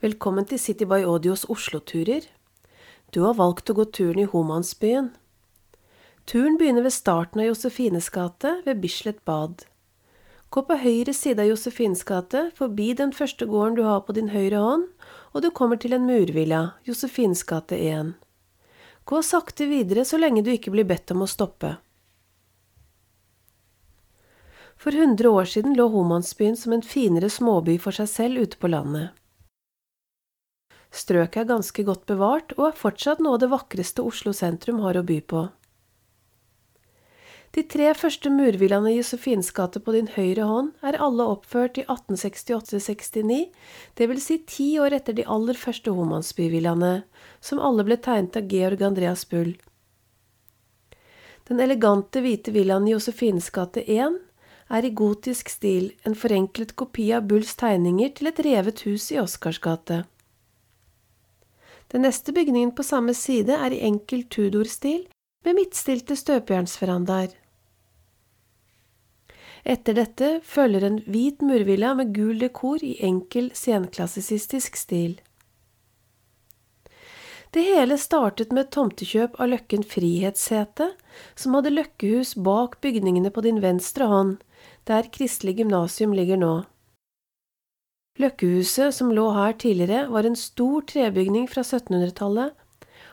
Velkommen 0.00 0.46
til 0.48 0.56
City 0.56 0.86
by 0.88 1.02
Audios 1.04 1.42
Oslo-turer. 1.52 2.24
Du 3.12 3.18
har 3.20 3.34
valgt 3.36 3.68
å 3.68 3.74
gå 3.76 3.84
turen 3.92 4.22
i 4.22 4.30
Homansbyen. 4.32 5.10
Turen 6.24 6.56
begynner 6.56 6.86
ved 6.86 6.94
starten 6.96 7.42
av 7.42 7.50
Josefines 7.50 8.08
gate, 8.14 8.54
ved 8.64 8.80
Bislett 8.80 9.20
bad. 9.28 9.66
Gå 10.48 10.64
på 10.64 10.78
høyre 10.80 11.12
side 11.12 11.44
av 11.44 11.50
Josefines 11.50 12.06
gate, 12.08 12.46
forbi 12.56 12.94
den 12.96 13.12
første 13.12 13.44
gården 13.44 13.76
du 13.76 13.84
har 13.84 14.00
på 14.08 14.16
din 14.16 14.32
høyre 14.32 14.64
hånd, 14.64 14.88
og 15.36 15.44
du 15.44 15.50
kommer 15.52 15.76
til 15.76 15.92
en 15.92 16.08
murvilla, 16.08 16.62
Josefines 16.88 17.44
gate 17.44 17.76
1. 17.76 18.16
Gå 19.04 19.20
sakte 19.20 19.68
videre 19.68 20.08
så 20.08 20.16
lenge 20.16 20.40
du 20.40 20.48
ikke 20.56 20.72
blir 20.72 20.88
bedt 20.88 21.12
om 21.12 21.28
å 21.28 21.28
stoppe. 21.28 21.76
For 24.80 24.96
hundre 24.96 25.28
år 25.28 25.56
siden 25.58 25.76
lå 25.76 25.92
Homansbyen 25.92 26.56
som 26.56 26.72
en 26.72 26.90
finere 26.96 27.28
småby 27.28 27.76
for 27.76 27.92
seg 27.92 28.08
selv 28.08 28.48
ute 28.48 28.56
på 28.56 28.72
landet. 28.72 29.19
Strøket 30.90 31.44
er 31.44 31.50
ganske 31.52 31.86
godt 31.86 32.04
bevart 32.10 32.52
og 32.58 32.70
er 32.70 32.78
fortsatt 32.78 33.22
noe 33.22 33.38
av 33.38 33.44
det 33.44 33.50
vakreste 33.52 34.02
Oslo 34.02 34.34
sentrum 34.34 34.82
har 34.82 34.98
å 34.98 35.06
by 35.06 35.20
på. 35.22 35.46
De 37.50 37.64
tre 37.66 37.88
første 37.98 38.30
murvillaene 38.30 38.92
i 38.92 38.98
Josefines 39.00 39.48
gate 39.54 39.80
på 39.82 39.94
din 39.96 40.10
høyre 40.14 40.44
hånd 40.46 40.68
er 40.86 40.98
alle 41.02 41.24
oppført 41.32 41.80
i 41.82 41.84
1868–69, 41.88 43.38
dvs. 43.98 44.22
Si 44.22 44.36
ti 44.46 44.68
år 44.78 44.94
etter 45.00 45.16
de 45.18 45.24
aller 45.26 45.58
første 45.58 45.90
Homansbyvillaene, 45.94 46.92
som 47.42 47.58
alle 47.58 47.86
ble 47.88 47.98
tegnet 47.98 48.38
av 48.38 48.46
Georg 48.54 48.84
Andreas 48.86 49.26
Bull. 49.26 49.56
Den 51.50 51.58
elegante 51.58 52.22
hvite 52.22 52.54
villaen 52.54 52.86
i 52.86 52.94
Josefines 52.94 53.50
gate 53.50 53.82
1 53.82 54.20
er 54.70 54.86
i 54.86 54.94
gotisk 54.94 55.50
stil 55.50 55.90
en 56.06 56.14
forenklet 56.14 56.76
kopi 56.78 57.08
av 57.16 57.26
Bulls 57.26 57.56
tegninger 57.58 58.14
til 58.14 58.30
et 58.30 58.42
revet 58.46 58.86
hus 58.86 59.10
i 59.10 59.18
Oscars 59.18 59.58
gate. 59.58 60.04
Den 61.90 62.06
neste 62.06 62.32
bygningen 62.32 62.72
på 62.76 62.86
samme 62.86 63.14
side 63.18 63.56
er 63.56 63.74
i 63.74 63.82
enkel 63.86 64.22
Tudor-stil, 64.30 65.06
med 65.44 65.56
midtstilte 65.56 66.14
støpejernsverandaer. 66.18 67.32
Etter 69.64 69.96
dette 69.96 70.28
følger 70.44 70.84
en 70.86 71.00
hvit 71.08 71.42
murvilla 71.44 71.94
med 71.96 72.14
gul 72.16 72.38
dekor 72.40 72.84
i 72.84 72.94
enkel 73.04 73.50
senklassisistisk 73.56 74.76
stil. 74.76 75.18
Det 77.50 77.64
hele 77.66 77.96
startet 77.98 78.52
med 78.54 78.68
et 78.68 78.74
tomtekjøp 78.76 79.40
av 79.42 79.50
Løkken 79.50 79.82
Frihetssete, 79.82 80.92
som 81.34 81.56
hadde 81.58 81.72
løkkehus 81.74 82.36
bak 82.38 82.78
bygningene 82.84 83.32
på 83.34 83.42
din 83.42 83.58
venstre 83.64 84.06
hånd, 84.06 84.36
der 84.86 85.08
Kristelig 85.10 85.56
gymnasium 85.58 86.14
ligger 86.14 86.38
nå. 86.38 86.52
Løkkehuset, 88.18 88.94
som 88.94 89.12
lå 89.14 89.30
her 89.32 89.52
tidligere, 89.52 90.08
var 90.10 90.26
en 90.26 90.36
stor 90.36 90.80
trebygning 90.80 91.46
fra 91.50 91.62
1700-tallet, 91.62 92.52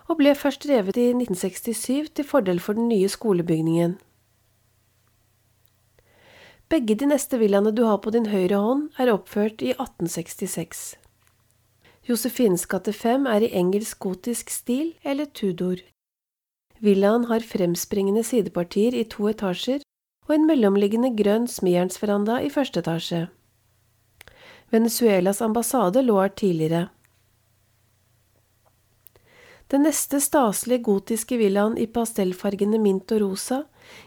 og 0.08 0.18
ble 0.18 0.34
først 0.36 0.66
revet 0.70 0.98
i 0.98 1.10
1967 1.12 2.10
til 2.16 2.26
fordel 2.26 2.60
for 2.64 2.74
den 2.74 2.88
nye 2.88 3.10
skolebygningen. 3.12 3.98
Begge 6.70 6.96
de 7.00 7.08
neste 7.08 7.38
villaene 7.40 7.72
du 7.72 7.86
har 7.88 8.02
på 8.04 8.12
din 8.12 8.26
høyre 8.28 8.60
hånd, 8.60 8.90
er 9.00 9.12
oppført 9.14 9.62
i 9.62 9.72
1866. 9.76 10.98
Josefines 12.10 12.66
gate 12.68 12.94
5 12.94 13.28
er 13.28 13.44
i 13.44 13.54
engelsk-gotisk 13.56 14.52
stil 14.52 14.94
eller 15.04 15.28
Tudor. 15.32 15.80
Villaen 16.80 17.26
har 17.32 17.44
fremspringende 17.44 18.24
sidepartier 18.24 18.96
i 18.96 19.04
to 19.04 19.28
etasjer 19.32 19.84
og 20.28 20.36
en 20.36 20.46
mellomliggende 20.48 21.14
grønn 21.16 21.48
smijernsveranda 21.52 22.42
i 22.44 22.52
første 22.52 22.84
etasje. 22.84 23.28
Venezuelas 24.70 25.42
ambassade 25.42 26.02
lå 26.02 26.20
her 26.22 26.30
tidligere. 26.30 26.88
Den 29.68 29.84
neste 29.84 30.20
staselige 30.24 30.84
gotiske 30.84 31.38
villaen 31.40 31.76
i 31.78 31.88
pastellfargene 31.92 32.80
mint 32.80 33.12
og 33.12 33.22
rosa 33.24 33.64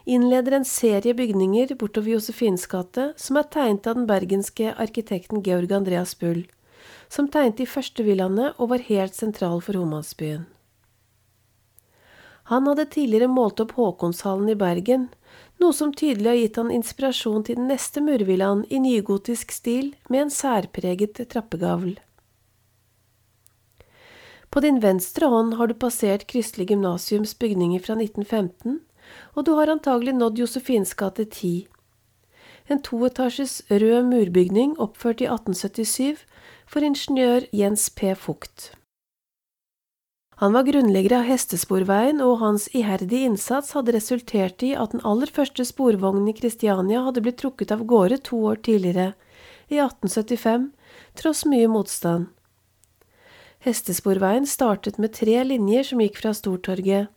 innleder 0.09 0.57
en 0.57 0.65
serie 0.65 1.13
bygninger 1.17 1.75
bortover 1.81 2.15
Josefines 2.15 2.65
gate 2.69 3.11
som 3.21 3.37
er 3.37 3.49
tegnet 3.53 3.89
av 3.89 3.99
den 3.99 4.07
bergenske 4.09 4.73
arkitekten 4.73 5.43
Georg 5.45 5.73
Andreas 5.77 6.15
Bull, 6.21 6.47
som 7.09 7.29
tegnet 7.29 7.61
de 7.61 7.69
første 7.69 8.05
villaene 8.05 8.55
og 8.57 8.73
var 8.73 8.89
helt 8.89 9.17
sentral 9.17 9.61
for 9.65 9.77
Homansbyen. 9.77 10.47
Han 12.51 12.67
hadde 12.67 12.89
tidligere 12.97 13.29
målt 13.31 13.61
opp 13.63 13.77
Håkonshallen 13.77 14.49
i 14.51 14.59
Bergen, 14.59 15.11
noe 15.61 15.77
som 15.77 15.93
tydelig 15.93 16.29
har 16.31 16.39
gitt 16.39 16.61
han 16.61 16.71
inspirasjon 16.75 17.45
til 17.47 17.59
den 17.61 17.69
neste 17.71 18.03
murvillaen 18.05 18.63
i 18.73 18.81
nygotisk 18.83 19.53
stil 19.53 19.93
med 20.09 20.27
en 20.27 20.33
særpreget 20.35 21.21
trappegavl. 21.33 21.99
På 24.51 24.63
din 24.65 24.81
venstre 24.83 25.29
hånd 25.31 25.55
har 25.61 25.71
du 25.71 25.77
passert 25.79 26.27
Kristelig 26.31 26.73
gymnasiums 26.73 27.37
bygninger 27.39 27.85
fra 27.85 27.95
1915, 27.95 28.81
og 29.37 29.47
du 29.47 29.53
har 29.59 29.71
antagelig 29.71 30.17
nådd 30.19 30.43
Josefins 30.43 30.95
gate 30.99 31.25
10. 31.25 31.69
En 32.71 32.83
toetasjes 32.83 33.61
rød 33.71 34.11
murbygning 34.11 34.75
oppført 34.79 35.23
i 35.23 35.31
1877 35.31 36.27
for 36.67 36.87
ingeniør 36.87 37.47
Jens 37.55 37.91
P. 37.91 38.15
Fugt. 38.15 38.73
Han 40.41 40.55
var 40.57 40.65
grunnlegger 40.65 41.19
av 41.19 41.27
Hestesporveien, 41.29 42.23
og 42.25 42.39
hans 42.41 42.63
iherdige 42.73 43.29
innsats 43.29 43.75
hadde 43.77 43.93
resultert 43.93 44.63
i 44.65 44.71
at 44.73 44.95
den 44.95 45.03
aller 45.05 45.29
første 45.29 45.67
sporvognen 45.69 46.31
i 46.31 46.35
Kristiania 46.39 47.03
hadde 47.05 47.21
blitt 47.27 47.37
trukket 47.43 47.75
av 47.75 47.83
gårde 47.85 48.17
to 48.25 48.39
år 48.49 48.63
tidligere, 48.65 49.11
i 49.69 49.77
1875, 49.77 50.71
tross 51.21 51.45
mye 51.45 51.69
motstand. 51.69 52.31
Hestesporveien 53.69 54.49
startet 54.49 54.97
med 54.97 55.13
tre 55.19 55.43
linjer 55.45 55.85
som 55.91 56.01
gikk 56.01 56.17
fra 56.23 56.33
Stortorget 56.33 57.13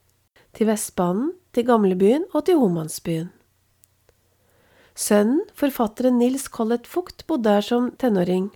til 0.51 0.67
Vestbanen, 0.67 1.31
til 1.55 1.63
Gamlebyen 1.69 2.27
og 2.33 2.43
til 2.49 2.59
Homansbyen. 2.59 3.31
Sønnen, 4.99 5.45
forfatteren 5.55 6.19
Nils 6.19 6.49
Collett 6.51 6.91
Fugt, 6.91 7.23
bodde 7.31 7.55
her 7.55 7.63
som 7.63 7.87
tenåring. 7.95 8.51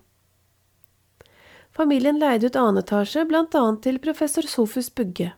Familien 1.78 2.18
leide 2.18 2.48
ut 2.50 2.56
annen 2.58 2.82
etasje, 2.82 3.22
annet 3.22 3.84
til 3.84 4.00
professor 4.02 4.42
Sofus 4.50 4.88
Bugge. 4.90 5.28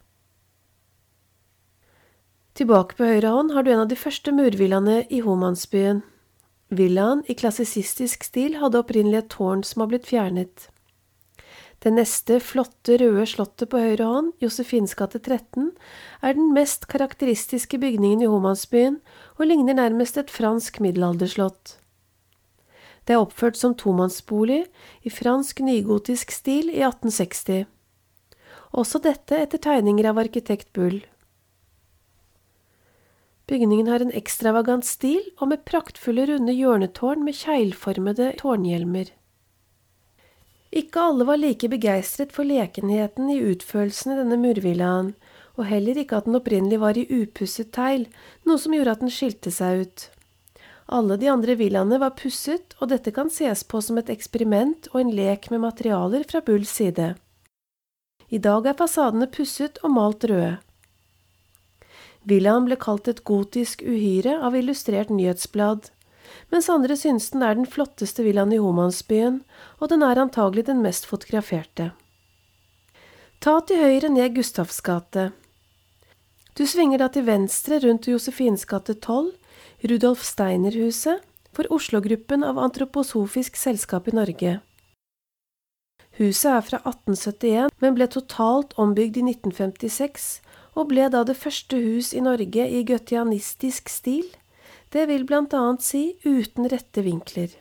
Tilbake 2.56 2.96
på 2.96 3.04
høyre 3.04 3.32
hånd 3.34 3.52
har 3.52 3.66
du 3.66 3.68
en 3.74 3.82
av 3.82 3.90
de 3.90 3.98
første 4.00 4.32
murvillaene 4.32 5.02
i 5.12 5.20
Homansbyen. 5.20 6.00
Villaen 6.72 7.20
i 7.28 7.36
klassisistisk 7.36 8.24
stil 8.24 8.56
hadde 8.62 8.80
opprinnelig 8.80 9.18
et 9.20 9.28
tårn 9.34 9.66
som 9.68 9.84
har 9.84 9.90
blitt 9.92 10.08
fjernet. 10.08 10.70
Det 11.84 11.92
neste 11.92 12.40
flotte, 12.40 12.96
røde 13.00 13.26
slottet 13.28 13.68
på 13.68 13.84
høyre 13.84 14.08
hånd, 14.08 14.32
Josefins 14.40 14.96
gate 14.96 15.20
13, 15.20 15.70
er 16.24 16.40
den 16.40 16.54
mest 16.56 16.88
karakteristiske 16.88 17.76
bygningen 17.84 18.24
i 18.24 18.32
Homansbyen 18.32 18.96
og 19.36 19.44
ligner 19.44 19.76
nærmest 19.76 20.16
et 20.16 20.32
fransk 20.32 20.80
middelalderslott. 20.80 21.79
Det 23.10 23.16
er 23.16 23.24
oppført 23.24 23.56
som 23.58 23.72
tomannsbolig 23.74 24.60
i 25.02 25.10
fransk 25.10 25.58
nygotisk 25.66 26.30
stil 26.30 26.68
i 26.70 26.78
1860. 26.78 27.64
Også 28.70 29.00
dette 29.02 29.34
etter 29.34 29.58
tegninger 29.58 30.06
av 30.06 30.20
arkitekt 30.22 30.68
Bull. 30.78 31.00
Bygningen 33.50 33.90
har 33.90 34.04
en 34.04 34.14
ekstravagant 34.14 34.86
stil 34.86 35.24
og 35.40 35.50
med 35.50 35.64
praktfulle 35.66 36.28
runde 36.30 36.54
hjørnetårn 36.54 37.26
med 37.26 37.34
kjeglformede 37.34 38.28
tårnhjelmer. 38.44 39.10
Ikke 40.70 41.02
alle 41.02 41.26
var 41.26 41.42
like 41.42 41.66
begeistret 41.74 42.30
for 42.30 42.46
lekenheten 42.46 43.26
i 43.34 43.40
utførelsen 43.42 44.14
i 44.14 44.20
denne 44.20 44.38
murvillaen, 44.38 45.16
og 45.58 45.66
heller 45.66 45.98
ikke 45.98 46.22
at 46.22 46.30
den 46.30 46.38
opprinnelig 46.38 46.78
var 46.78 46.94
i 46.94 47.08
upusset 47.10 47.74
tegl, 47.74 48.06
noe 48.46 48.62
som 48.62 48.78
gjorde 48.78 48.94
at 48.94 49.02
den 49.02 49.10
skilte 49.10 49.50
seg 49.50 49.82
ut. 49.82 50.08
Alle 50.90 51.16
de 51.16 51.28
andre 51.30 51.54
villaene 51.54 52.00
var 52.02 52.16
pusset, 52.18 52.74
og 52.82 52.90
dette 52.90 53.12
kan 53.14 53.28
ses 53.30 53.62
på 53.62 53.78
som 53.78 54.00
et 54.00 54.08
eksperiment 54.10 54.88
og 54.90 54.98
en 55.04 55.12
lek 55.14 55.46
med 55.52 55.62
materialer 55.62 56.24
fra 56.26 56.40
Bulls 56.42 56.72
side. 56.80 57.12
I 58.30 58.38
dag 58.42 58.66
er 58.66 58.78
fasadene 58.78 59.28
pusset 59.30 59.78
og 59.86 59.94
malt 59.94 60.26
røde. 60.26 60.56
Villaen 62.26 62.66
ble 62.66 62.76
kalt 62.76 63.06
et 63.08 63.22
gotisk 63.24 63.84
uhyre 63.86 64.34
av 64.42 64.58
Illustrert 64.58 65.12
nyhetsblad, 65.14 65.88
mens 66.50 66.68
andre 66.70 66.96
synes 66.98 67.30
den 67.30 67.46
er 67.46 67.54
den 67.54 67.70
flotteste 67.70 68.26
villaen 68.26 68.52
i 68.52 68.60
Homansbyen, 68.60 69.40
og 69.78 69.92
den 69.94 70.02
er 70.02 70.18
antagelig 70.18 70.66
den 70.66 70.82
mest 70.82 71.06
fotograferte. 71.06 71.92
Ta 73.40 73.60
til 73.64 73.78
høyre 73.80 74.10
ned 74.12 74.34
Gustavs 74.34 74.82
gate. 74.84 75.30
Du 76.58 76.66
svinger 76.66 77.00
da 77.00 77.08
til 77.08 77.24
venstre 77.30 77.78
rundt 77.86 78.10
Josefines 78.10 78.66
gate 78.68 78.98
12 78.98 79.30
Rudolf 79.82 80.20
Steiner-huset 80.20 81.22
for 81.56 81.64
Oslo-gruppen 81.72 82.44
av 82.44 82.58
Antroposofisk 82.60 83.56
selskap 83.56 84.08
i 84.08 84.12
Norge. 84.12 84.58
Huset 86.18 86.50
er 86.52 86.64
fra 86.66 86.80
1871, 86.84 87.70
men 87.80 87.96
ble 87.96 88.04
totalt 88.12 88.74
ombygd 88.76 89.16
i 89.16 89.24
1956, 89.24 90.26
og 90.76 90.90
ble 90.90 91.06
da 91.08 91.22
det 91.24 91.38
første 91.40 91.78
hus 91.80 92.12
i 92.12 92.20
Norge 92.20 92.66
i 92.68 92.82
gøtianistisk 92.84 93.88
stil, 93.88 94.26
det 94.92 95.06
vil 95.08 95.24
blant 95.24 95.54
annet 95.56 95.86
si 95.86 96.02
uten 96.26 96.68
rette 96.68 97.00
vinkler. 97.06 97.54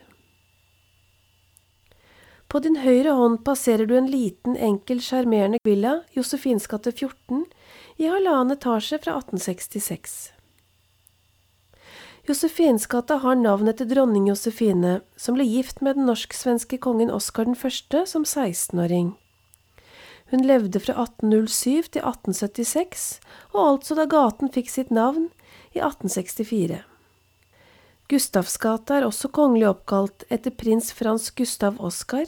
På 2.50 2.60
din 2.60 2.80
høyre 2.82 3.14
hånd 3.16 3.40
passerer 3.46 3.86
du 3.86 3.94
en 3.96 4.10
liten, 4.10 4.58
enkel, 4.58 5.00
sjarmerende 5.00 5.62
villa, 5.64 6.02
Josefines 6.12 6.68
gate 6.68 6.92
14, 6.92 7.46
i 7.96 8.10
halvannen 8.10 8.58
etasje 8.58 8.98
fra 9.00 9.16
1866. 9.22 10.39
Josefines 12.28 12.86
gate 12.86 13.16
har 13.22 13.34
navn 13.34 13.68
etter 13.70 13.88
dronning 13.88 14.28
Josefine, 14.28 15.00
som 15.16 15.38
ble 15.38 15.46
gift 15.48 15.80
med 15.80 15.96
den 15.96 16.06
norsk-svenske 16.10 16.76
kongen 16.78 17.10
Oskar 17.10 17.48
1. 17.48 17.96
som 18.06 18.26
16-åring. 18.28 19.14
Hun 20.30 20.44
levde 20.46 20.78
fra 20.84 20.94
1807 21.02 21.88
til 21.96 22.04
1876, 22.04 23.08
og 23.54 23.62
altså 23.64 23.96
da 23.98 24.06
gaten 24.06 24.52
fikk 24.52 24.68
sitt 24.70 24.92
navn, 24.94 25.30
i 25.72 25.80
1864. 25.80 26.82
Gustavsgata 28.10 28.96
er 28.98 29.06
også 29.06 29.30
kongelig 29.30 29.68
oppkalt 29.70 30.24
etter 30.34 30.50
prins 30.50 30.90
Frans 30.94 31.28
Gustav 31.38 31.78
Oskar, 31.78 32.26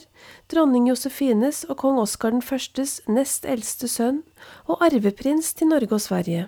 dronning 0.51 0.87
Josefines 0.87 1.65
og 1.67 1.81
kong 1.83 1.99
Oskar 1.99 2.35
1.s 2.39 3.01
nest 3.11 3.45
eldste 3.45 3.91
sønn 3.91 4.21
og 4.63 4.83
arveprins 4.87 5.51
til 5.59 5.73
Norge 5.75 5.99
og 5.99 6.05
Sverige. 6.05 6.47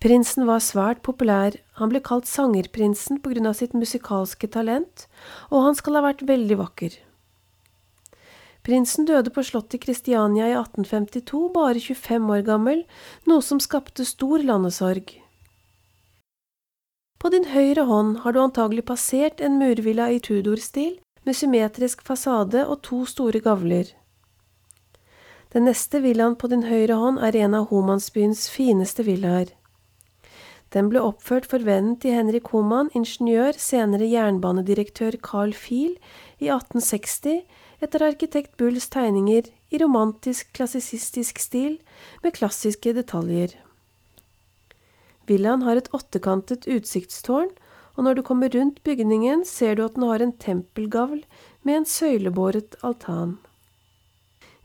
Prinsen 0.00 0.46
var 0.48 0.62
svært 0.64 1.02
populær, 1.04 1.58
han 1.76 1.90
ble 1.92 2.00
kalt 2.00 2.24
Sangerprinsen 2.24 3.18
på 3.20 3.34
grunn 3.34 3.50
av 3.50 3.58
sitt 3.58 3.74
musikalske 3.76 4.48
talent, 4.48 5.04
og 5.52 5.66
han 5.66 5.76
skal 5.76 5.98
ha 5.98 6.06
vært 6.06 6.24
veldig 6.24 6.56
vakker. 6.56 6.94
Prinsen 8.64 9.04
døde 9.08 9.32
på 9.32 9.44
slottet 9.44 9.82
Kristiania 9.84 10.48
i 10.48 10.56
1852, 10.56 11.42
bare 11.52 11.84
25 11.84 12.32
år 12.32 12.46
gammel, 12.48 12.82
noe 13.28 13.44
som 13.44 13.60
skapte 13.60 14.08
stor 14.08 14.40
landesorg. 14.40 15.12
På 17.20 17.28
din 17.28 17.50
høyre 17.52 17.84
hånd 17.84 18.22
har 18.24 18.32
du 18.32 18.40
antagelig 18.40 18.86
passert 18.88 19.44
en 19.44 19.60
murvilla 19.60 20.08
i 20.08 20.20
Tudor-stil, 20.24 20.96
med 21.28 21.36
symmetrisk 21.36 22.00
fasade 22.00 22.64
og 22.64 22.80
to 22.88 23.04
store 23.04 23.44
gavler. 23.44 23.92
Den 25.52 25.68
neste 25.68 26.00
villaen 26.00 26.40
på 26.40 26.48
din 26.48 26.64
høyre 26.64 26.96
hånd 26.96 27.20
er 27.20 27.36
en 27.36 27.58
av 27.58 27.68
Homansbyens 27.68 28.48
fineste 28.48 29.04
villaer. 29.04 29.50
Den 30.70 30.90
ble 30.90 31.00
oppført 31.02 31.48
for 31.50 31.64
vennen 31.66 31.96
til 31.98 32.14
Henrik 32.14 32.52
Homan, 32.54 32.92
ingeniør, 32.94 33.56
senere 33.58 34.06
jernbanedirektør 34.06 35.16
Carl 35.18 35.54
Fiel, 35.56 35.96
i 36.38 36.46
1860 36.46 37.42
etter 37.82 38.04
arkitekt 38.06 38.54
Bulls 38.60 38.86
tegninger 38.92 39.48
i 39.70 39.80
romantisk, 39.82 40.52
klassisistisk 40.54 41.42
stil 41.42 41.80
med 42.22 42.36
klassiske 42.38 42.94
detaljer. 42.94 43.56
Villaen 45.26 45.66
har 45.66 45.78
et 45.78 45.90
åttekantet 45.94 46.66
utsiktstårn, 46.70 47.50
og 47.98 48.06
når 48.06 48.18
du 48.18 48.22
kommer 48.26 48.50
rundt 48.54 48.82
bygningen, 48.86 49.44
ser 49.44 49.76
du 49.76 49.84
at 49.84 49.98
den 49.98 50.06
har 50.06 50.22
en 50.22 50.32
tempelgavl 50.32 51.24
med 51.66 51.80
en 51.82 51.86
søylebåret 51.86 52.78
altan. 52.86 53.38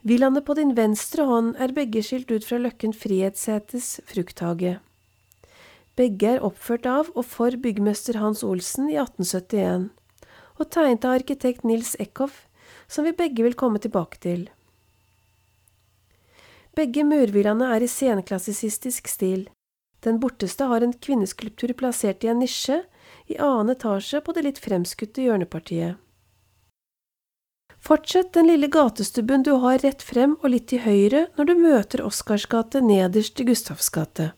Villaene 0.06 0.40
på 0.46 0.54
din 0.54 0.76
venstre 0.78 1.26
hånd 1.26 1.56
er 1.58 1.74
begge 1.74 2.02
skilt 2.06 2.30
ut 2.30 2.46
fra 2.46 2.62
Løkken 2.62 2.94
Frihetssetes 2.94 3.96
frukthage. 4.06 4.78
Begge 5.96 6.34
er 6.34 6.42
oppført 6.44 6.84
av 6.84 7.08
og 7.14 7.24
for 7.24 7.56
byggmester 7.56 8.18
Hans 8.20 8.42
Olsen 8.44 8.90
i 8.92 8.98
1871, 9.00 9.88
og 10.60 10.68
tegnet 10.72 11.06
av 11.08 11.16
arkitekt 11.16 11.64
Nils 11.64 11.94
Eckhoff, 12.00 12.44
som 12.88 13.08
vi 13.08 13.16
begge 13.16 13.46
vil 13.46 13.56
komme 13.56 13.80
tilbake 13.80 14.20
til. 14.20 14.46
Begge 16.76 17.06
murvillaene 17.08 17.70
er 17.72 17.84
i 17.84 17.88
senklassisistisk 17.88 19.08
stil. 19.08 19.46
Den 20.04 20.20
borteste 20.20 20.68
har 20.68 20.84
en 20.84 20.92
kvinneskulptur 20.92 21.72
plassert 21.80 22.24
i 22.24 22.28
en 22.28 22.42
nisje 22.44 22.82
i 23.32 23.38
annen 23.40 23.72
etasje 23.72 24.20
på 24.20 24.34
det 24.36 24.44
litt 24.44 24.60
fremskutte 24.60 25.24
hjørnepartiet. 25.24 25.96
Fortsett 27.80 28.34
den 28.34 28.50
lille 28.50 28.68
gatestubben 28.68 29.44
du 29.46 29.54
har 29.62 29.80
rett 29.80 30.02
frem 30.02 30.34
og 30.42 30.50
litt 30.52 30.68
til 30.72 30.82
høyre 30.84 31.28
når 31.38 31.48
du 31.48 31.54
møter 31.60 32.02
Oscarsgate 32.04 32.82
nederst 32.84 33.40
i 33.40 33.46
Gustavs 33.48 33.88
gate. 33.94 34.34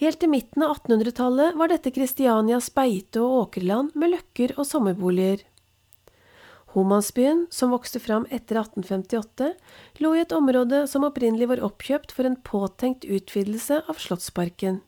Helt 0.00 0.16
til 0.22 0.30
midten 0.32 0.62
av 0.64 0.78
1800-tallet 0.78 1.56
var 1.60 1.68
dette 1.68 1.90
Kristianias 1.92 2.70
beite- 2.72 3.20
og 3.20 3.34
åkerland 3.42 3.92
med 4.00 4.14
løkker 4.14 4.54
og 4.56 4.64
sommerboliger. 4.64 5.42
Homansbyen, 6.72 7.42
som 7.52 7.74
vokste 7.74 8.00
fram 8.00 8.24
etter 8.30 8.62
1858, 8.62 9.50
lå 10.00 10.14
i 10.16 10.22
et 10.22 10.32
område 10.32 10.86
som 10.88 11.04
opprinnelig 11.04 11.50
var 11.50 11.64
oppkjøpt 11.68 12.14
for 12.16 12.24
en 12.24 12.38
påtenkt 12.40 13.04
utvidelse 13.04 13.82
av 13.90 14.00
Slottsparken. 14.00 14.80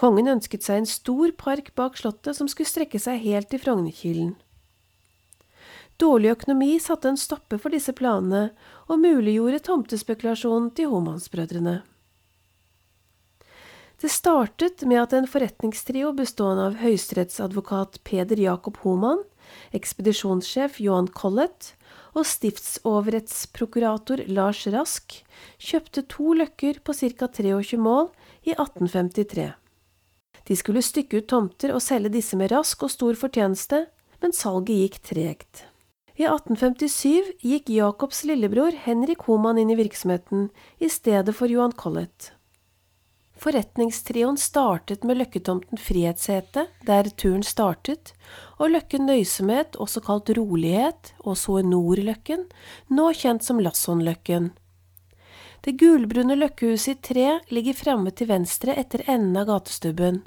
Kongen 0.00 0.32
ønsket 0.32 0.64
seg 0.64 0.80
en 0.80 0.88
stor 0.88 1.36
park 1.36 1.74
bak 1.76 2.00
slottet 2.00 2.38
som 2.38 2.48
skulle 2.48 2.70
strekke 2.70 3.02
seg 3.02 3.20
helt 3.26 3.52
til 3.52 3.60
Frognerkilen. 3.62 4.34
Dårlig 6.00 6.32
økonomi 6.38 6.78
satte 6.80 7.12
en 7.12 7.20
stopper 7.20 7.60
for 7.60 7.74
disse 7.74 7.92
planene, 7.94 8.48
og 8.88 9.02
muliggjorde 9.02 9.60
tomtespekulasjonen 9.68 10.72
til 10.74 10.88
Homansbrødrene. 10.90 11.82
Det 14.04 14.10
startet 14.12 14.82
med 14.84 14.98
at 15.00 15.14
en 15.16 15.24
forretningstrio 15.24 16.10
bestående 16.12 16.66
av 16.68 16.74
høyesterettsadvokat 16.76 18.02
Peder 18.04 18.36
Jakob 18.36 18.76
Homan, 18.82 19.22
ekspedisjonssjef 19.72 20.76
Johan 20.84 21.08
Collett 21.08 21.70
og 22.12 22.28
stiftsoverrettsprokurator 22.28 24.26
Lars 24.28 24.60
Rask 24.74 25.16
kjøpte 25.56 26.04
to 26.12 26.36
løkker 26.36 26.82
på 26.84 26.92
ca. 27.00 27.30
23 27.32 27.80
mål 27.80 28.12
i 28.44 28.52
1853. 28.52 29.48
De 30.52 30.60
skulle 30.60 30.84
stykke 30.84 31.24
ut 31.24 31.30
tomter 31.32 31.72
og 31.72 31.80
selge 31.88 32.12
disse 32.20 32.36
med 32.36 32.52
rask 32.52 32.84
og 32.84 32.92
stor 32.92 33.16
fortjeneste, 33.16 33.86
men 34.20 34.36
salget 34.36 34.84
gikk 34.84 35.02
tregt. 35.14 35.64
I 36.20 36.28
1857 36.28 37.40
gikk 37.40 37.72
Jacobs 37.80 38.20
lillebror 38.28 38.76
Henrik 38.84 39.24
Homan 39.32 39.64
inn 39.64 39.72
i 39.72 39.80
virksomheten 39.80 40.50
i 40.76 40.92
stedet 40.92 41.32
for 41.32 41.48
Johan 41.48 41.72
Collett. 41.72 42.34
Forretningstrioen 43.34 44.36
startet 44.38 45.02
med 45.04 45.18
løkketomten 45.18 45.80
Frihetshete, 45.80 46.68
der 46.86 47.10
turen 47.18 47.42
startet, 47.42 48.12
og 48.62 48.70
løkken 48.70 49.08
Nøysomhet, 49.10 49.74
også 49.76 50.02
kalt 50.06 50.30
Rolighet, 50.38 51.12
og 51.26 51.36
så 51.38 51.58
Nordløkken, 51.66 52.46
nå 52.94 53.10
kjent 53.18 53.44
som 53.44 53.60
Lassonløkken. 53.60 54.52
Det 55.64 55.74
gulbrune 55.80 56.36
løkkehuset 56.38 56.94
i 56.94 57.00
tre 57.08 57.28
ligger 57.50 57.76
framme 57.78 58.12
til 58.12 58.28
venstre 58.30 58.76
etter 58.78 59.02
enden 59.08 59.38
av 59.40 59.48
gatestubben. 59.48 60.22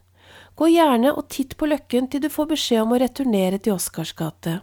Gå 0.58 0.72
gjerne 0.74 1.14
og 1.14 1.30
titt 1.30 1.54
på 1.58 1.70
løkken 1.70 2.10
til 2.10 2.24
du 2.24 2.32
får 2.34 2.50
beskjed 2.56 2.84
om 2.84 2.96
å 2.96 3.02
returnere 3.04 3.62
til 3.62 3.78
Oscars 3.78 4.16
gate. 4.18 4.60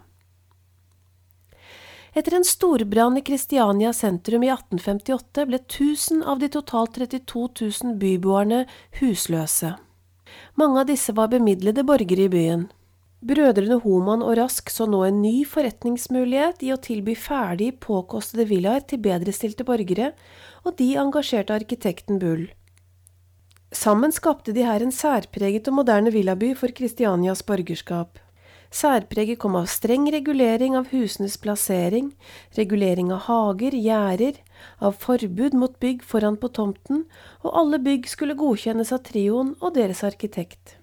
Etter 2.15 2.37
en 2.39 2.45
storbrann 2.47 3.17
i 3.19 3.23
Kristiania 3.27 3.91
sentrum 3.93 4.45
i 4.47 4.51
1858 4.53 5.47
ble 5.49 5.59
1000 5.59 6.23
av 6.23 6.39
de 6.39 6.49
totalt 6.57 6.95
32 6.95 7.49
000 7.83 7.97
byboerne 7.99 8.61
husløse. 9.01 9.73
Mange 10.55 10.85
av 10.85 10.87
disse 10.87 11.15
var 11.19 11.33
bemidlede 11.33 11.83
borgere 11.83 12.29
i 12.29 12.31
byen. 12.31 12.69
Brødrene 13.25 13.81
Homan 13.83 14.23
og 14.23 14.37
Rask 14.39 14.71
så 14.71 14.87
nå 14.87 15.01
en 15.07 15.23
ny 15.25 15.43
forretningsmulighet 15.49 16.63
i 16.63 16.71
å 16.75 16.79
tilby 16.87 17.17
ferdig 17.19 17.73
påkostede 17.83 18.47
villaer 18.47 18.85
til 18.87 19.01
bedrestilte 19.03 19.67
borgere, 19.67 20.13
og 20.63 20.77
de 20.79 20.93
engasjerte 21.01 21.57
arkitekten 21.57 22.21
Bull. 22.23 22.47
Sammen 23.75 24.15
skapte 24.15 24.55
de 24.55 24.63
her 24.63 24.85
en 24.85 24.95
særpreget 24.95 25.67
og 25.67 25.81
moderne 25.81 26.15
villaby 26.15 26.53
for 26.55 26.71
Kristianias 26.77 27.43
borgerskap. 27.43 28.21
Særpreget 28.75 29.39
kom 29.39 29.55
av 29.55 29.69
streng 29.71 30.09
regulering 30.11 30.75
av 30.75 30.89
husenes 30.91 31.37
plassering, 31.39 32.09
regulering 32.59 33.13
av 33.15 33.29
hager, 33.29 33.77
gjerder, 33.79 34.41
av 34.83 34.97
forbud 34.99 35.55
mot 35.55 35.77
bygg 35.79 36.03
foran 36.03 36.35
på 36.43 36.51
tomten, 36.57 37.05
og 37.47 37.55
alle 37.61 37.79
bygg 37.79 38.09
skulle 38.11 38.35
godkjennes 38.41 38.91
av 38.97 39.05
trioen 39.07 39.53
og 39.61 39.77
deres 39.77 40.03
arkitekt. 40.03 40.75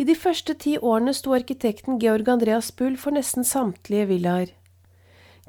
I 0.00 0.06
de 0.08 0.16
første 0.16 0.54
ti 0.54 0.78
årene 0.78 1.12
sto 1.12 1.36
arkitekten 1.36 2.00
Georg 2.00 2.32
Andreas 2.32 2.72
Bull 2.72 2.96
for 2.96 3.12
nesten 3.12 3.44
samtlige 3.44 4.08
villaer. 4.14 4.56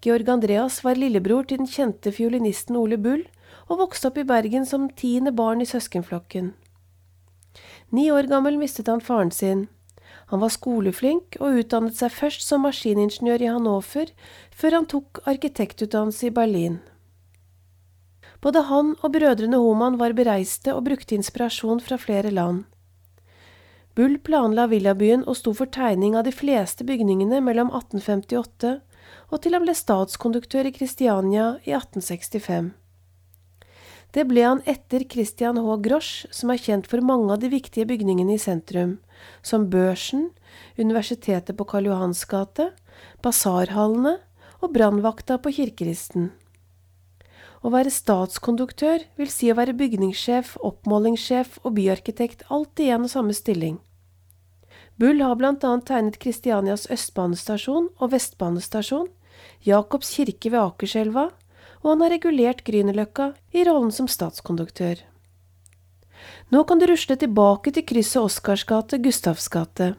Georg 0.03 0.27
Andreas 0.35 0.83
var 0.83 0.99
lillebror 0.99 1.47
til 1.47 1.63
den 1.63 1.69
kjente 1.69 2.11
fiolinisten 2.11 2.75
Ole 2.75 2.99
Bull, 2.99 3.23
og 3.71 3.85
vokste 3.85 4.11
opp 4.11 4.19
i 4.19 4.27
Bergen 4.27 4.67
som 4.67 4.91
tiende 4.99 5.31
barn 5.31 5.61
i 5.63 5.69
søskenflokken. 5.69 6.53
Ni 7.95 8.09
år 8.11 8.27
gammel 8.27 8.59
mistet 8.59 8.91
han 8.91 8.99
faren 8.99 9.31
sin. 9.31 9.69
Han 10.29 10.43
var 10.43 10.53
skoleflink 10.53 11.39
og 11.41 11.57
utdannet 11.63 11.97
seg 11.97 12.13
først 12.13 12.45
som 12.45 12.61
maskiningeniør 12.67 13.41
i 13.41 13.49
Hannover, 13.49 14.11
før 14.53 14.77
han 14.77 14.87
tok 14.89 15.21
arkitektutdannelse 15.29 16.29
i 16.29 16.33
Berlin. 16.33 16.79
Både 18.39 18.61
han 18.69 18.93
og 19.01 19.13
brødrene 19.15 19.59
Homan 19.59 19.97
var 19.99 20.13
bereiste 20.15 20.75
og 20.75 20.85
brukte 20.85 21.17
inspirasjon 21.17 21.81
fra 21.83 21.97
flere 21.99 22.31
land. 22.31 22.63
Bull 23.97 24.19
planla 24.23 24.69
villabyen 24.71 25.25
og 25.27 25.35
sto 25.35 25.51
for 25.57 25.67
tegning 25.73 26.15
av 26.15 26.23
de 26.27 26.31
fleste 26.31 26.85
bygningene 26.87 27.41
mellom 27.43 27.73
1858 27.73 28.77
og 29.33 29.41
til 29.41 29.57
han 29.57 29.65
ble 29.65 29.75
statskonduktør 29.75 30.69
i 30.69 30.73
Kristiania 30.75 31.55
i 31.65 31.73
1865. 31.73 32.69
Det 34.15 34.25
ble 34.25 34.41
han 34.41 34.61
etter 34.65 35.03
Christian 35.05 35.59
H. 35.61 35.75
Grosch, 35.85 36.25
som 36.33 36.49
er 36.49 36.61
kjent 36.61 36.87
for 36.89 37.03
mange 37.05 37.29
av 37.35 37.43
de 37.43 37.51
viktige 37.51 37.85
bygningene 37.89 38.39
i 38.39 38.41
sentrum, 38.41 38.97
som 39.45 39.67
Børsen, 39.69 40.31
Universitetet 40.79 41.53
på 41.57 41.67
Karl 41.69 41.91
Johans 41.91 42.23
gate, 42.25 42.71
basarhallene 43.21 44.17
og 44.63 44.73
brannvakta 44.73 45.37
på 45.43 45.53
Kirkeristen. 45.59 46.31
Å 47.59 47.69
være 47.73 47.91
statskonduktør 47.91 49.03
vil 49.19 49.29
si 49.29 49.51
å 49.51 49.57
være 49.59 49.75
bygningssjef, 49.77 50.55
oppmålingssjef 50.63 51.59
og 51.61 51.75
byarkitekt 51.77 52.47
alt 52.49 52.79
i 52.79 52.89
én 52.89 53.05
og 53.05 53.11
samme 53.11 53.35
stilling. 53.35 53.77
Bull 54.99 55.21
har 55.23 55.37
annet 55.37 55.85
tegnet 55.87 56.19
Kristianias 56.19 56.87
østbanestasjon 56.91 57.91
og 57.99 58.11
vestbanestasjon, 58.11 59.07
Jakobs 59.63 60.11
kirke 60.15 60.51
ved 60.51 60.59
Akerselva, 60.59 61.29
og 61.83 61.93
han 61.93 62.03
har 62.03 62.13
regulert 62.15 62.65
Grünerløkka 62.67 63.31
i 63.55 63.63
rollen 63.67 63.91
som 63.95 64.09
statskonduktør. 64.11 65.01
Nå 66.51 66.63
kan 66.67 66.79
du 66.79 66.87
rusle 66.89 67.15
tilbake 67.19 67.71
til 67.71 67.85
krysset 67.87 68.21
Oscarsgate, 68.21 68.99
Gustavsgate. 69.03 69.93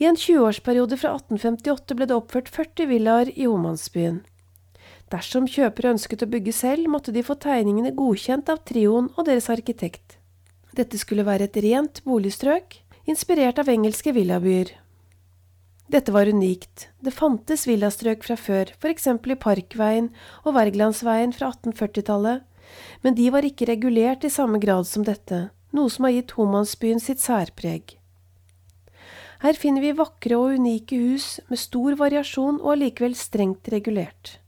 I 0.00 0.08
en 0.08 0.16
20-årsperiode 0.18 0.96
fra 0.98 1.12
1858 1.18 1.96
ble 1.98 2.08
det 2.08 2.16
oppført 2.16 2.48
40 2.50 2.88
villaer 2.90 3.32
i 3.36 3.46
Omansbyen. 3.46 4.22
Dersom 5.12 5.46
kjøpere 5.50 5.92
ønsket 5.92 6.24
å 6.24 6.30
bygge 6.32 6.54
selv, 6.56 6.88
måtte 6.88 7.12
de 7.12 7.22
få 7.22 7.36
tegningene 7.36 7.92
godkjent 7.94 8.48
av 8.48 8.62
trioen 8.66 9.10
og 9.12 9.28
deres 9.28 9.50
arkitekt. 9.52 10.16
Dette 10.72 10.96
skulle 10.98 11.26
være 11.28 11.50
et 11.50 11.58
rent 11.60 12.00
boligstrøk, 12.08 12.78
inspirert 13.04 13.60
av 13.60 13.68
engelske 13.68 14.14
villabyer. 14.16 14.72
Dette 15.92 16.12
var 16.12 16.26
unikt. 16.26 16.88
Det 17.04 17.12
fantes 17.12 17.66
villastrøk 17.68 18.22
fra 18.24 18.36
før, 18.40 18.70
f.eks. 18.80 19.10
i 19.12 19.34
Parkveien 19.36 20.06
og 20.40 20.54
Wergelandsveien 20.56 21.34
fra 21.36 21.50
1840-tallet, 21.52 22.46
men 23.04 23.16
de 23.18 23.26
var 23.34 23.44
ikke 23.44 23.68
regulert 23.68 24.24
i 24.24 24.30
samme 24.32 24.56
grad 24.62 24.88
som 24.88 25.04
dette, 25.04 25.50
noe 25.76 25.92
som 25.92 26.06
har 26.08 26.14
gitt 26.14 26.32
Homansbyen 26.38 27.02
sitt 27.02 27.20
særpreg. 27.20 27.98
Her 29.42 29.58
finner 29.58 29.84
vi 29.84 29.90
vakre 29.98 30.38
og 30.38 30.54
unike 30.56 30.96
hus 30.96 31.42
med 31.50 31.60
stor 31.60 31.98
variasjon 32.00 32.62
og 32.62 32.70
allikevel 32.76 33.16
strengt 33.18 33.68
regulert. 33.74 34.38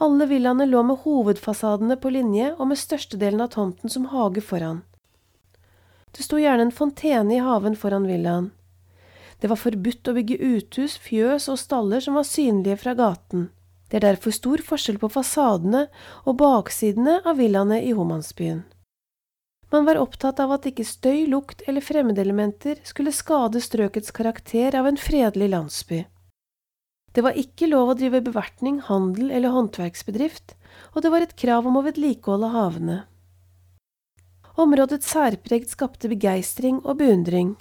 Alle 0.00 0.24
villaene 0.30 0.64
lå 0.70 0.80
med 0.88 1.02
hovedfasadene 1.02 1.98
på 2.00 2.14
linje 2.14 2.54
og 2.54 2.70
med 2.70 2.80
størstedelen 2.80 3.44
av 3.44 3.50
tomten 3.58 3.92
som 3.92 4.08
hage 4.14 4.40
foran. 4.40 4.80
Det 6.16 6.24
sto 6.24 6.40
gjerne 6.40 6.70
en 6.70 6.72
fontene 6.72 7.36
i 7.36 7.42
haven 7.44 7.76
foran 7.76 8.08
villaen. 8.08 8.48
Det 9.40 9.48
var 9.48 9.56
forbudt 9.56 10.10
å 10.10 10.14
bygge 10.16 10.36
uthus, 10.36 10.98
fjøs 11.00 11.48
og 11.48 11.58
staller 11.60 12.04
som 12.04 12.18
var 12.18 12.28
synlige 12.28 12.76
fra 12.82 12.94
gaten. 12.98 13.48
Det 13.88 13.98
er 13.98 14.12
derfor 14.12 14.34
stor 14.36 14.62
forskjell 14.62 15.00
på 15.02 15.10
fasadene 15.10 15.86
og 16.28 16.36
baksidene 16.42 17.18
av 17.26 17.40
villaene 17.40 17.80
i 17.82 17.94
Homansbyen. 17.96 18.62
Man 19.70 19.86
var 19.86 20.00
opptatt 20.02 20.40
av 20.42 20.52
at 20.54 20.66
ikke 20.66 20.84
støy, 20.86 21.26
lukt 21.30 21.62
eller 21.70 21.82
fremmedelementer 21.82 22.80
skulle 22.86 23.14
skade 23.14 23.62
strøkets 23.62 24.10
karakter 24.14 24.74
av 24.78 24.88
en 24.90 24.98
fredelig 24.98 25.50
landsby. 25.52 26.04
Det 27.14 27.22
var 27.26 27.38
ikke 27.38 27.70
lov 27.70 27.92
å 27.92 27.96
drive 27.98 28.20
bevertning, 28.26 28.80
handel 28.86 29.30
eller 29.34 29.54
håndverksbedrift, 29.54 30.54
og 30.94 31.02
det 31.02 31.10
var 31.14 31.26
et 31.26 31.36
krav 31.38 31.66
om 31.66 31.78
å 31.78 31.84
vedlikeholde 31.86 32.50
havene. 32.54 32.98
Områdets 34.60 35.10
særpreg 35.10 35.66
skapte 35.70 36.10
begeistring 36.10 36.82
og 36.84 36.98
beundring. 37.00 37.56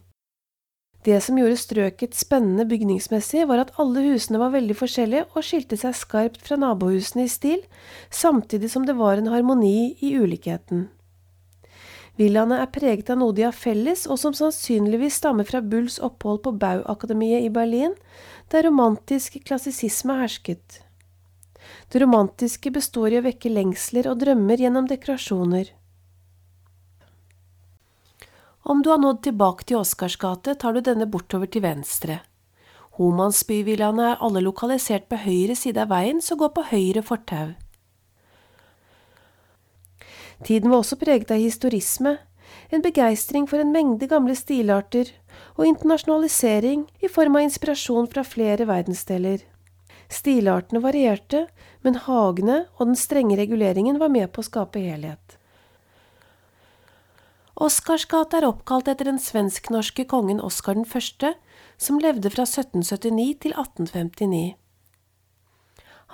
Det 1.07 1.21
som 1.23 1.37
gjorde 1.39 1.55
strøket 1.55 2.17
spennende 2.17 2.65
bygningsmessig, 2.67 3.45
var 3.47 3.63
at 3.63 3.71
alle 3.79 4.03
husene 4.03 4.41
var 4.41 4.51
veldig 4.51 4.75
forskjellige 4.75 5.29
og 5.31 5.45
skilte 5.47 5.79
seg 5.79 5.95
skarpt 5.95 6.41
fra 6.43 6.57
nabohusene 6.59 7.23
i 7.23 7.31
stil, 7.31 7.61
samtidig 8.11 8.71
som 8.73 8.87
det 8.87 8.97
var 8.99 9.21
en 9.21 9.31
harmoni 9.31 9.95
i 10.03 10.11
ulikheten. 10.19 10.89
Villaene 12.19 12.57
er 12.59 12.67
preget 12.67 13.07
av 13.13 13.21
noe 13.21 13.31
de 13.31 13.45
har 13.47 13.55
felles, 13.55 14.03
og 14.11 14.19
som 14.19 14.35
sannsynligvis 14.35 15.21
stammer 15.21 15.47
fra 15.47 15.61
Bulls 15.63 16.01
opphold 16.03 16.43
på 16.43 16.51
Bau-akademiet 16.59 17.47
i 17.47 17.53
Berlin, 17.53 17.95
der 18.51 18.67
romantisk 18.67 19.39
klassisisme 19.47 20.17
hersket. 20.19 20.81
Det 21.87 22.01
romantiske 22.03 22.73
består 22.75 23.13
i 23.13 23.21
å 23.21 23.23
vekke 23.23 23.51
lengsler 23.53 24.11
og 24.11 24.19
drømmer 24.19 24.59
gjennom 24.59 24.89
dekorasjoner. 24.91 25.71
Om 28.69 28.81
du 28.81 28.89
har 28.89 28.99
nådd 29.01 29.23
tilbake 29.25 29.65
til 29.65 29.79
Oscarsgate, 29.79 30.53
tar 30.53 30.75
du 30.75 30.83
denne 30.85 31.07
bortover 31.09 31.49
til 31.49 31.63
venstre. 31.63 32.19
Homansbyvillaene 32.99 34.03
er 34.11 34.19
alle 34.21 34.43
lokalisert 34.45 35.07
på 35.09 35.17
høyre 35.23 35.55
side 35.57 35.81
av 35.81 35.89
veien, 35.89 36.19
så 36.21 36.37
gå 36.37 36.51
på 36.53 36.67
høyre 36.69 37.01
fortau. 37.01 37.55
Tiden 40.45 40.69
var 40.69 40.83
også 40.83 40.99
preget 41.01 41.33
av 41.33 41.41
historisme, 41.41 42.13
en 42.69 42.85
begeistring 42.85 43.49
for 43.49 43.57
en 43.57 43.73
mengde 43.73 44.05
gamle 44.11 44.37
stilarter 44.37 45.15
og 45.57 45.65
internasjonalisering 45.65 46.85
i 47.01 47.09
form 47.09 47.41
av 47.41 47.47
inspirasjon 47.47 48.11
fra 48.13 48.21
flere 48.21 48.69
verdensdeler. 48.69 49.41
Stilartene 50.13 50.85
varierte, 50.85 51.47
men 51.81 51.97
hagene 52.05 52.67
og 52.77 52.85
den 52.91 53.01
strenge 53.01 53.41
reguleringen 53.41 53.97
var 53.97 54.13
med 54.13 54.29
på 54.29 54.45
å 54.45 54.49
skape 54.51 54.85
helhet. 54.85 55.38
Oscarsgata 57.59 58.39
er 58.39 58.45
oppkalt 58.47 58.87
etter 58.87 59.09
den 59.09 59.17
svensk-norske 59.19 60.05
kongen 60.07 60.39
Oskar 60.39 60.77
1., 60.79 61.35
som 61.75 61.99
levde 61.99 62.31
fra 62.31 62.45
1779 62.47 63.35
til 63.43 63.51
1859. 63.51 64.55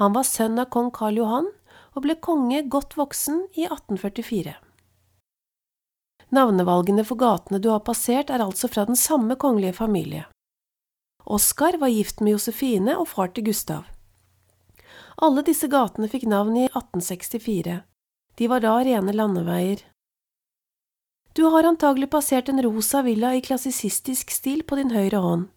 Han 0.01 0.15
var 0.17 0.25
sønn 0.25 0.57
av 0.57 0.71
kong 0.73 0.89
Karl 0.89 1.21
Johan 1.21 1.51
og 1.93 2.01
ble 2.01 2.17
konge 2.17 2.63
godt 2.65 2.97
voksen 2.97 3.45
i 3.53 3.69
1844. 3.69 4.57
Navnevalgene 6.33 7.05
for 7.05 7.21
gatene 7.21 7.61
du 7.61 7.69
har 7.69 7.85
passert, 7.85 8.33
er 8.33 8.41
altså 8.41 8.67
fra 8.67 8.89
den 8.89 8.97
samme 8.97 9.37
kongelige 9.37 9.77
familie. 9.77 10.25
Oskar 11.25 11.77
var 11.77 11.93
gift 11.93 12.25
med 12.25 12.39
Josefine 12.39 12.97
og 12.97 13.11
far 13.13 13.29
til 13.29 13.45
Gustav. 13.45 13.85
Alle 15.21 15.45
disse 15.45 15.69
gatene 15.69 16.09
fikk 16.09 16.25
navn 16.25 16.57
i 16.57 16.65
1864. 16.73 17.83
De 18.35 18.49
var 18.49 18.65
da 18.65 18.79
rene 18.81 19.13
landeveier. 19.13 19.85
Du 21.35 21.43
har 21.43 21.67
antagelig 21.67 22.09
passert 22.09 22.49
en 22.49 22.61
rosa 22.63 23.01
villa 23.03 23.33
i 23.35 23.41
klassisistisk 23.43 24.31
stil 24.31 24.61
på 24.63 24.77
din 24.79 24.93
høyre 24.95 25.19
hånd. 25.19 25.49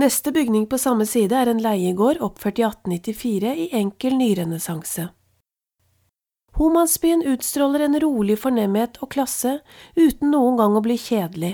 Neste 0.00 0.32
bygning 0.32 0.64
på 0.68 0.78
samme 0.80 1.04
side 1.08 1.36
er 1.36 1.50
en 1.52 1.60
leiegård 1.60 2.22
oppført 2.24 2.62
i 2.62 2.64
1894 2.64 3.52
i 3.52 3.68
enkel 3.76 4.16
nyrenessanse. 4.16 5.10
Homansbyen 6.56 7.26
utstråler 7.28 7.84
en 7.84 8.00
rolig 8.00 8.38
fornemhet 8.40 8.96
og 9.04 9.12
klasse 9.12 9.58
uten 9.92 10.32
noen 10.32 10.56
gang 10.56 10.76
å 10.76 10.84
bli 10.84 10.96
kjedelig. 11.04 11.52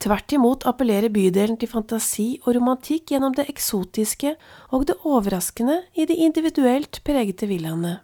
Tvert 0.00 0.32
imot 0.32 0.64
appellerer 0.70 1.12
bydelen 1.12 1.60
til 1.60 1.68
fantasi 1.68 2.28
og 2.46 2.54
romantikk 2.56 3.12
gjennom 3.12 3.36
det 3.36 3.44
eksotiske 3.52 4.38
og 4.72 4.88
det 4.88 4.96
overraskende 5.04 5.82
i 5.92 6.08
de 6.08 6.16
individuelt 6.24 7.02
pregete 7.04 7.48
villaene. 7.50 7.98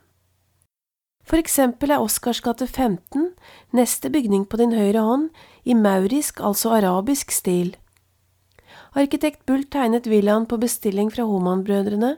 For 1.25 1.40
eksempel 1.40 1.95
er 1.95 2.02
Oscars 2.04 2.43
gate 2.45 2.66
15, 2.69 3.31
neste 3.73 4.11
bygning 4.12 4.45
på 4.45 4.61
din 4.61 4.75
høyre 4.76 5.00
hånd, 5.00 5.31
i 5.64 5.75
maurisk, 5.75 6.43
altså 6.45 6.75
arabisk 6.76 7.33
stil. 7.33 7.73
Arkitekt 8.95 9.43
Bull 9.49 9.64
tegnet 9.66 10.07
villaen 10.07 10.45
på 10.47 10.59
bestilling 10.62 11.09
fra 11.11 11.25
Homan-brødrene, 11.26 12.12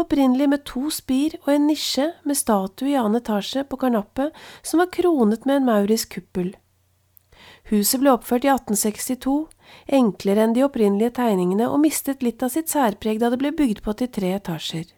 opprinnelig 0.00 0.48
med 0.48 0.64
to 0.68 0.88
spir 0.94 1.34
og 1.42 1.50
en 1.52 1.66
nisje 1.68 2.06
med 2.24 2.38
statue 2.38 2.88
i 2.88 2.96
annen 2.96 3.20
etasje 3.20 3.66
på 3.68 3.76
karnappet 3.82 4.32
som 4.62 4.80
var 4.80 4.92
kronet 4.94 5.44
med 5.44 5.60
en 5.60 5.68
maurisk 5.68 6.16
kuppel. 6.16 6.54
Huset 7.68 8.00
ble 8.00 8.14
oppført 8.14 8.46
i 8.46 8.52
1862, 8.54 9.36
enklere 10.00 10.46
enn 10.46 10.56
de 10.56 10.64
opprinnelige 10.64 11.16
tegningene 11.20 11.68
og 11.68 11.82
mistet 11.84 12.24
litt 12.24 12.42
av 12.42 12.54
sitt 12.54 12.72
særpreg 12.72 13.20
da 13.20 13.28
det 13.32 13.40
ble 13.42 13.52
bygd 13.58 13.84
på 13.84 13.94
til 13.98 14.10
tre 14.12 14.32
etasjer. 14.38 14.88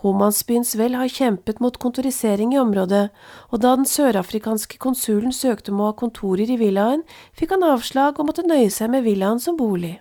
Homansbyens 0.00 0.72
vel 0.80 0.94
har 0.96 1.12
kjempet 1.12 1.58
mot 1.60 1.76
kontorisering 1.76 2.54
i 2.54 2.60
området, 2.60 3.10
og 3.52 3.60
da 3.60 3.74
den 3.76 3.88
sørafrikanske 3.88 4.78
konsulen 4.80 5.34
søkte 5.36 5.74
om 5.74 5.82
å 5.82 5.90
ha 5.90 5.96
kontorer 5.96 6.48
i 6.48 6.56
villaen, 6.60 7.02
fikk 7.36 7.52
han 7.52 7.66
avslag 7.68 8.16
og 8.16 8.30
måtte 8.30 8.46
nøye 8.46 8.70
seg 8.72 8.92
med 8.94 9.04
villaen 9.04 9.42
som 9.42 9.58
bolig. 9.60 9.98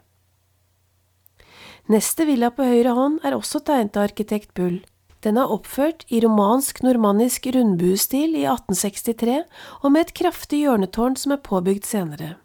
Neste 1.90 2.24
villa 2.30 2.52
på 2.54 2.64
høyre 2.64 2.94
hånd 2.96 3.20
er 3.26 3.36
også 3.36 3.64
tegnet 3.66 3.98
av 3.98 4.08
arkitekt 4.08 4.54
Bull. 4.56 4.80
Den 5.26 5.36
er 5.42 5.52
oppført 5.52 6.06
i 6.08 6.22
romansk-normannisk 6.24 7.50
rundbuestil 7.52 8.38
i 8.40 8.46
1863 8.48 9.42
og 9.82 9.92
med 9.92 10.06
et 10.06 10.14
kraftig 10.16 10.62
hjørnetårn 10.64 11.18
som 11.20 11.36
er 11.36 11.44
påbygd 11.44 11.90
senere. 11.90 12.38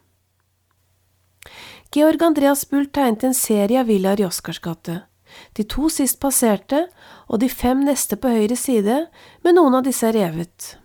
Georg 1.95 2.25
Andreas 2.25 2.65
Bull 2.67 2.89
tegnet 2.91 3.23
en 3.23 3.37
serie 3.37 3.79
av 3.79 3.87
villaer 3.87 4.19
i 4.19 4.27
Oscarsgate. 4.27 5.05
De 5.57 5.63
to 5.63 5.89
sist 5.89 6.19
passerte, 6.21 6.85
og 7.27 7.41
de 7.41 7.49
fem 7.49 7.83
neste 7.87 8.17
på 8.19 8.31
høyre 8.31 8.57
side, 8.59 9.05
men 9.43 9.57
noen 9.57 9.79
av 9.79 9.85
disse 9.87 10.07
er 10.07 10.17
revet. 10.17 10.75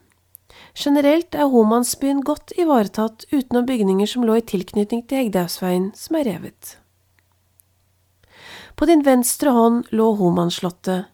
Generelt 0.74 1.34
er 1.34 1.50
Homansbyen 1.50 2.22
godt 2.24 2.52
ivaretatt 2.58 3.26
utenom 3.32 3.66
bygninger 3.66 4.06
som 4.06 4.24
lå 4.24 4.38
i 4.38 4.46
tilknytning 4.46 5.02
til 5.08 5.24
Hegdehaugsveien, 5.24 5.90
som 5.98 6.18
er 6.20 6.28
revet. 6.30 6.76
På 8.76 8.86
din 8.88 9.02
venstre 9.04 9.52
hånd 9.52 9.90
lå 9.92 10.12
Homansslottet. 10.16 11.10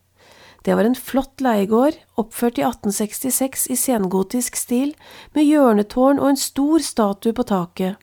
Det 0.67 0.75
var 0.75 0.85
en 0.85 0.99
flott 0.99 1.41
leiegård, 1.41 1.95
oppført 2.19 2.59
i 2.59 2.65
1866 2.67 3.69
i 3.71 3.77
sengotisk 3.79 4.59
stil, 4.59 4.95
med 5.35 5.47
hjørnetårn 5.47 6.19
og 6.19 6.33
en 6.33 6.41
stor 6.41 6.83
statue 6.83 7.35
på 7.35 7.47
taket. 7.47 8.01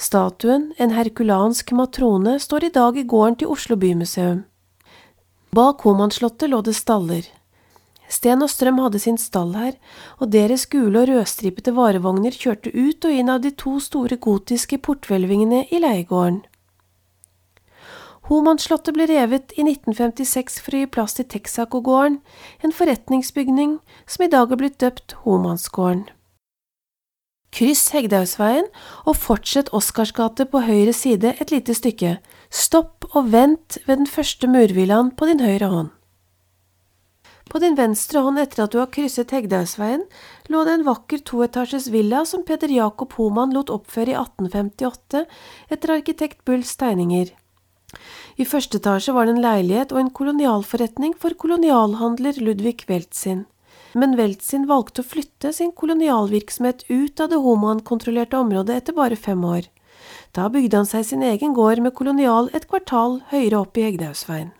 Statuen, 0.00 0.70
en 0.78 0.94
herkulansk 0.96 1.72
matrone, 1.76 2.38
står 2.40 2.64
i 2.64 2.72
dag 2.74 2.96
i 2.96 3.04
gården 3.04 3.36
til 3.42 3.52
Oslo 3.52 3.76
bymuseum. 3.76 4.44
Bak 5.52 5.82
Homansslottet 5.82 6.50
lå 6.50 6.60
det 6.62 6.76
staller. 6.78 7.26
Sten 8.10 8.42
og 8.42 8.50
Strøm 8.50 8.78
hadde 8.82 8.98
sin 8.98 9.18
stall 9.18 9.54
her, 9.54 9.74
og 10.18 10.32
deres 10.34 10.66
gule 10.70 11.02
og 11.02 11.10
rødstripete 11.10 11.74
varevogner 11.76 12.34
kjørte 12.34 12.72
ut 12.74 13.06
og 13.06 13.14
inn 13.14 13.30
av 13.30 13.42
de 13.44 13.52
to 13.54 13.76
store 13.82 14.18
gotiske 14.18 14.80
porthvelvingene 14.82 15.64
i 15.70 15.82
leiegården. 15.82 16.42
Homansslottet 18.30 18.94
ble 18.94 19.08
revet 19.10 19.50
i 19.58 19.64
1956 19.66 20.60
for 20.62 20.76
å 20.76 20.82
gi 20.82 20.90
plass 20.94 21.16
til 21.18 21.26
Texaco-gården, 21.32 22.20
en 22.62 22.74
forretningsbygning 22.74 23.78
som 24.06 24.26
i 24.26 24.30
dag 24.30 24.52
er 24.52 24.60
blitt 24.60 24.78
døpt 24.82 25.16
Homansgården. 25.24 26.06
Kryss 27.50 27.88
Hegdehaugsveien 27.90 28.68
og 29.10 29.16
fortsett 29.18 29.72
Oscarsgate 29.74 30.46
på 30.50 30.62
høyre 30.62 30.92
side 30.94 31.34
et 31.42 31.50
lite 31.50 31.74
stykke. 31.74 32.18
Stopp 32.50 33.08
og 33.10 33.32
vent 33.32 33.80
ved 33.86 34.04
den 34.04 34.10
første 34.10 34.50
murvillaen 34.50 35.10
på 35.18 35.26
din 35.30 35.42
høyre 35.42 35.70
hånd. 35.72 35.90
På 37.50 37.58
din 37.58 37.74
venstre 37.74 38.22
hånd 38.22 38.38
etter 38.38 38.62
at 38.62 38.70
du 38.70 38.78
har 38.78 38.92
krysset 38.94 39.32
Hegdehaugsveien, 39.34 40.04
lå 40.54 40.62
det 40.66 40.76
en 40.76 40.86
vakker 40.86 41.24
toetasjes 41.26 41.88
villa 41.90 42.22
som 42.22 42.44
Peder 42.46 42.70
Jakob 42.70 43.16
Homan 43.18 43.50
lot 43.56 43.72
oppføre 43.74 44.14
i 44.14 44.18
1858 44.18 45.24
etter 45.74 45.96
arkitekt 45.96 46.44
Bulls 46.46 46.76
tegninger. 46.78 47.34
I 48.38 48.46
første 48.46 48.78
etasje 48.78 49.10
var 49.16 49.26
det 49.26 49.34
en 49.34 49.42
leilighet 49.42 49.90
og 49.90 49.98
en 49.98 50.12
kolonialforretning 50.14 51.18
for 51.18 51.34
kolonialhandler 51.34 52.38
Ludvig 52.38 52.86
Weltzin 52.86 53.48
men 53.94 54.16
Weltzin 54.18 54.68
valgte 54.70 55.02
å 55.02 55.06
flytte 55.06 55.52
sin 55.52 55.72
kolonialvirksomhet 55.72 56.84
ut 56.88 57.20
av 57.20 57.32
det 57.32 57.40
Homan-kontrollerte 57.42 58.38
området 58.38 58.76
etter 58.82 58.96
bare 58.96 59.18
fem 59.18 59.44
år. 59.44 59.66
Da 60.36 60.46
bygde 60.48 60.78
han 60.78 60.86
seg 60.86 61.04
sin 61.06 61.22
egen 61.26 61.54
gård 61.54 61.82
med 61.82 61.94
kolonial 61.98 62.50
et 62.54 62.68
kvartal 62.70 63.20
høyere 63.32 63.64
opp 63.64 63.78
i 63.78 63.86
Hegdehaugsveien. 63.88 64.52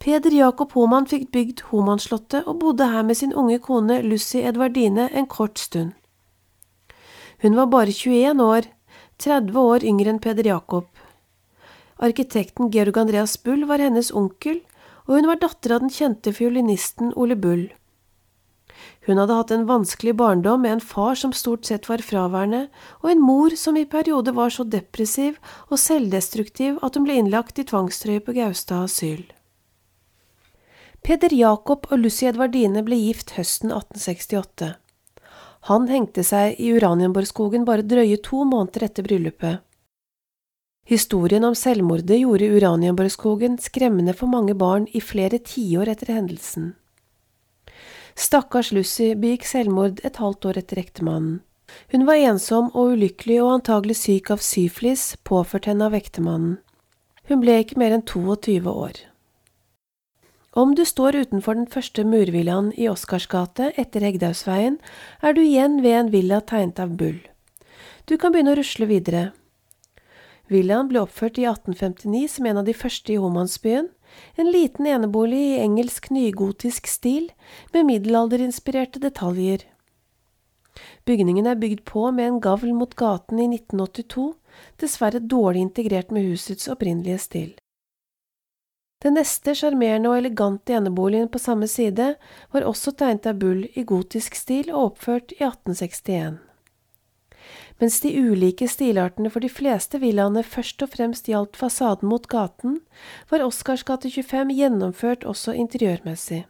Peder 0.00 0.32
Jakob 0.32 0.72
Homan 0.76 1.08
fikk 1.10 1.30
bygd 1.34 1.64
Homanslottet 1.70 2.46
og 2.46 2.60
bodde 2.62 2.86
her 2.92 3.02
med 3.02 3.18
sin 3.18 3.32
unge 3.34 3.58
kone 3.64 3.98
Lucy 4.04 4.38
Edvardine 4.38 5.08
en 5.12 5.26
kort 5.26 5.58
stund. 5.58 5.92
Hun 7.42 7.56
var 7.56 7.68
bare 7.72 7.92
21 7.92 8.40
år, 8.40 8.68
30 9.18 9.58
år 9.60 9.84
yngre 9.84 10.12
enn 10.12 10.22
Peder 10.22 10.46
Jakob. 10.46 10.86
Arkitekten 11.98 12.70
Georg 12.70 12.96
Andreas 13.00 13.36
Bull 13.42 13.64
var 13.68 13.80
hennes 13.80 14.12
onkel, 14.12 14.60
og 15.06 15.16
hun 15.16 15.28
var 15.30 15.40
datter 15.42 15.76
av 15.76 15.82
den 15.84 15.92
kjente 15.92 16.32
fiolinisten 16.34 17.12
Ole 17.16 17.36
Bull. 17.38 17.68
Hun 19.06 19.20
hadde 19.20 19.36
hatt 19.38 19.52
en 19.54 19.66
vanskelig 19.68 20.16
barndom 20.18 20.62
med 20.62 20.72
en 20.72 20.82
far 20.82 21.14
som 21.14 21.32
stort 21.32 21.64
sett 21.68 21.86
var 21.88 22.02
fraværende, 22.02 22.66
og 23.02 23.10
en 23.10 23.22
mor 23.22 23.54
som 23.56 23.78
i 23.78 23.86
perioder 23.86 24.34
var 24.34 24.50
så 24.50 24.66
depressiv 24.66 25.38
og 25.70 25.78
selvdestruktiv 25.78 26.80
at 26.82 26.98
hun 26.98 27.06
ble 27.06 27.20
innlagt 27.20 27.60
i 27.62 27.66
tvangstrøye 27.68 28.24
på 28.26 28.34
Gaustad 28.36 28.88
asyl. 28.88 29.22
Peder 31.06 31.30
Jakob 31.30 31.86
og 31.92 32.02
Lucy 32.02 32.26
Edvardine 32.26 32.82
ble 32.82 32.98
gift 32.98 33.36
høsten 33.36 33.70
1868. 33.70 34.72
Han 35.70 35.86
hengte 35.90 36.22
seg 36.26 36.58
i 36.62 36.72
Uranienborgskogen 36.74 37.66
bare 37.66 37.86
drøye 37.86 38.18
to 38.26 38.42
måneder 38.46 38.88
etter 38.88 39.06
bryllupet. 39.06 39.62
Historien 40.86 41.42
om 41.44 41.54
selvmordet 41.58 42.20
gjorde 42.20 42.46
Uranienborgskogen 42.46 43.56
skremmende 43.58 44.12
for 44.14 44.30
mange 44.30 44.54
barn 44.54 44.84
i 44.94 45.00
flere 45.02 45.40
tiår 45.42 45.90
etter 45.90 46.12
hendelsen. 46.14 46.74
Stakkars 48.14 48.70
Lucy 48.72 49.10
begikk 49.18 49.48
selvmord 49.50 49.98
et 50.06 50.20
halvt 50.22 50.46
år 50.46 50.60
etter 50.62 50.78
ektemannen. 50.78 51.40
Hun 51.90 52.06
var 52.06 52.22
ensom 52.22 52.68
og 52.70 52.94
ulykkelig 52.94 53.40
og 53.42 53.50
antagelig 53.56 53.96
syk 53.98 54.30
av 54.30 54.44
syflis, 54.46 55.16
påført 55.26 55.66
henne 55.66 55.88
av 55.90 55.96
ektemannen. 55.98 56.60
Hun 57.26 57.42
ble 57.42 57.58
ikke 57.64 57.78
mer 57.82 57.96
enn 57.96 58.06
22 58.06 58.70
år. 58.70 59.00
Om 60.56 60.76
du 60.78 60.84
står 60.88 61.18
utenfor 61.26 61.58
den 61.58 61.66
første 61.66 62.04
murvillaen 62.06 62.70
i 62.78 62.86
Oscarsgate 62.88 63.72
etter 63.76 64.06
Hegdausveien, 64.06 64.78
er 65.20 65.34
du 65.34 65.42
igjen 65.42 65.82
ved 65.82 65.98
en 65.98 66.12
villa 66.14 66.38
tegnet 66.40 66.78
av 66.80 66.94
Bull. 66.96 67.18
Du 68.06 68.14
kan 68.16 68.30
begynne 68.32 68.54
å 68.54 68.60
rusle 68.60 68.86
videre. 68.88 69.32
Villaen 70.52 70.90
ble 70.90 71.02
oppført 71.02 71.40
i 71.40 71.46
1859 71.48 72.28
som 72.36 72.46
en 72.46 72.60
av 72.60 72.66
de 72.68 72.74
første 72.76 73.12
i 73.12 73.18
Homansbyen, 73.18 73.88
en 74.38 74.50
liten 74.52 74.86
enebolig 74.86 75.40
i 75.42 75.58
engelsk 75.64 76.10
nygotisk 76.14 76.86
stil, 76.86 77.32
med 77.74 77.88
middelalderinspirerte 77.90 79.02
detaljer. 79.02 79.66
Bygningen 81.08 81.46
er 81.50 81.58
bygd 81.58 81.82
på 81.88 82.06
med 82.14 82.30
en 82.30 82.40
gavl 82.40 82.72
mot 82.76 82.94
gaten 82.94 83.40
i 83.42 83.48
1982, 83.50 84.32
dessverre 84.80 85.20
dårlig 85.20 85.66
integrert 85.66 86.14
med 86.14 86.28
husets 86.30 86.68
opprinnelige 86.70 87.18
stil. 87.26 87.54
Den 89.04 89.18
neste 89.18 89.52
sjarmerende 89.54 90.08
og 90.08 90.18
elegante 90.22 90.72
eneboligen 90.78 91.28
på 91.28 91.42
samme 91.42 91.68
side 91.68 92.14
var 92.54 92.68
også 92.70 92.94
tegnet 92.96 93.28
av 93.28 93.40
Bull 93.42 93.66
i 93.74 93.84
gotisk 93.84 94.38
stil 94.38 94.70
og 94.72 94.92
oppført 94.92 95.34
i 95.36 95.42
1861. 95.44 96.45
Mens 97.78 98.00
de 98.00 98.08
ulike 98.16 98.68
stilartene 98.72 99.28
for 99.28 99.44
de 99.44 99.50
fleste 99.52 100.00
villaene 100.00 100.40
først 100.46 100.80
og 100.84 100.94
fremst 100.94 101.28
gjaldt 101.28 101.58
fasaden 101.60 102.08
mot 102.08 102.24
gaten, 102.32 102.78
var 103.28 103.44
Oscars 103.44 103.84
gate 103.84 104.08
25 104.08 104.54
gjennomført 104.56 105.26
også 105.28 105.52
interiørmessig. 105.52 106.46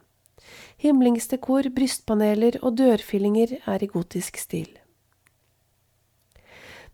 Himlingsdekor, 0.79 1.67
brystpaneler 1.75 2.59
og 2.61 2.77
dørfyllinger 2.79 3.57
er 3.65 3.83
i 3.83 3.89
gotisk 3.91 4.37
stil. 4.39 4.69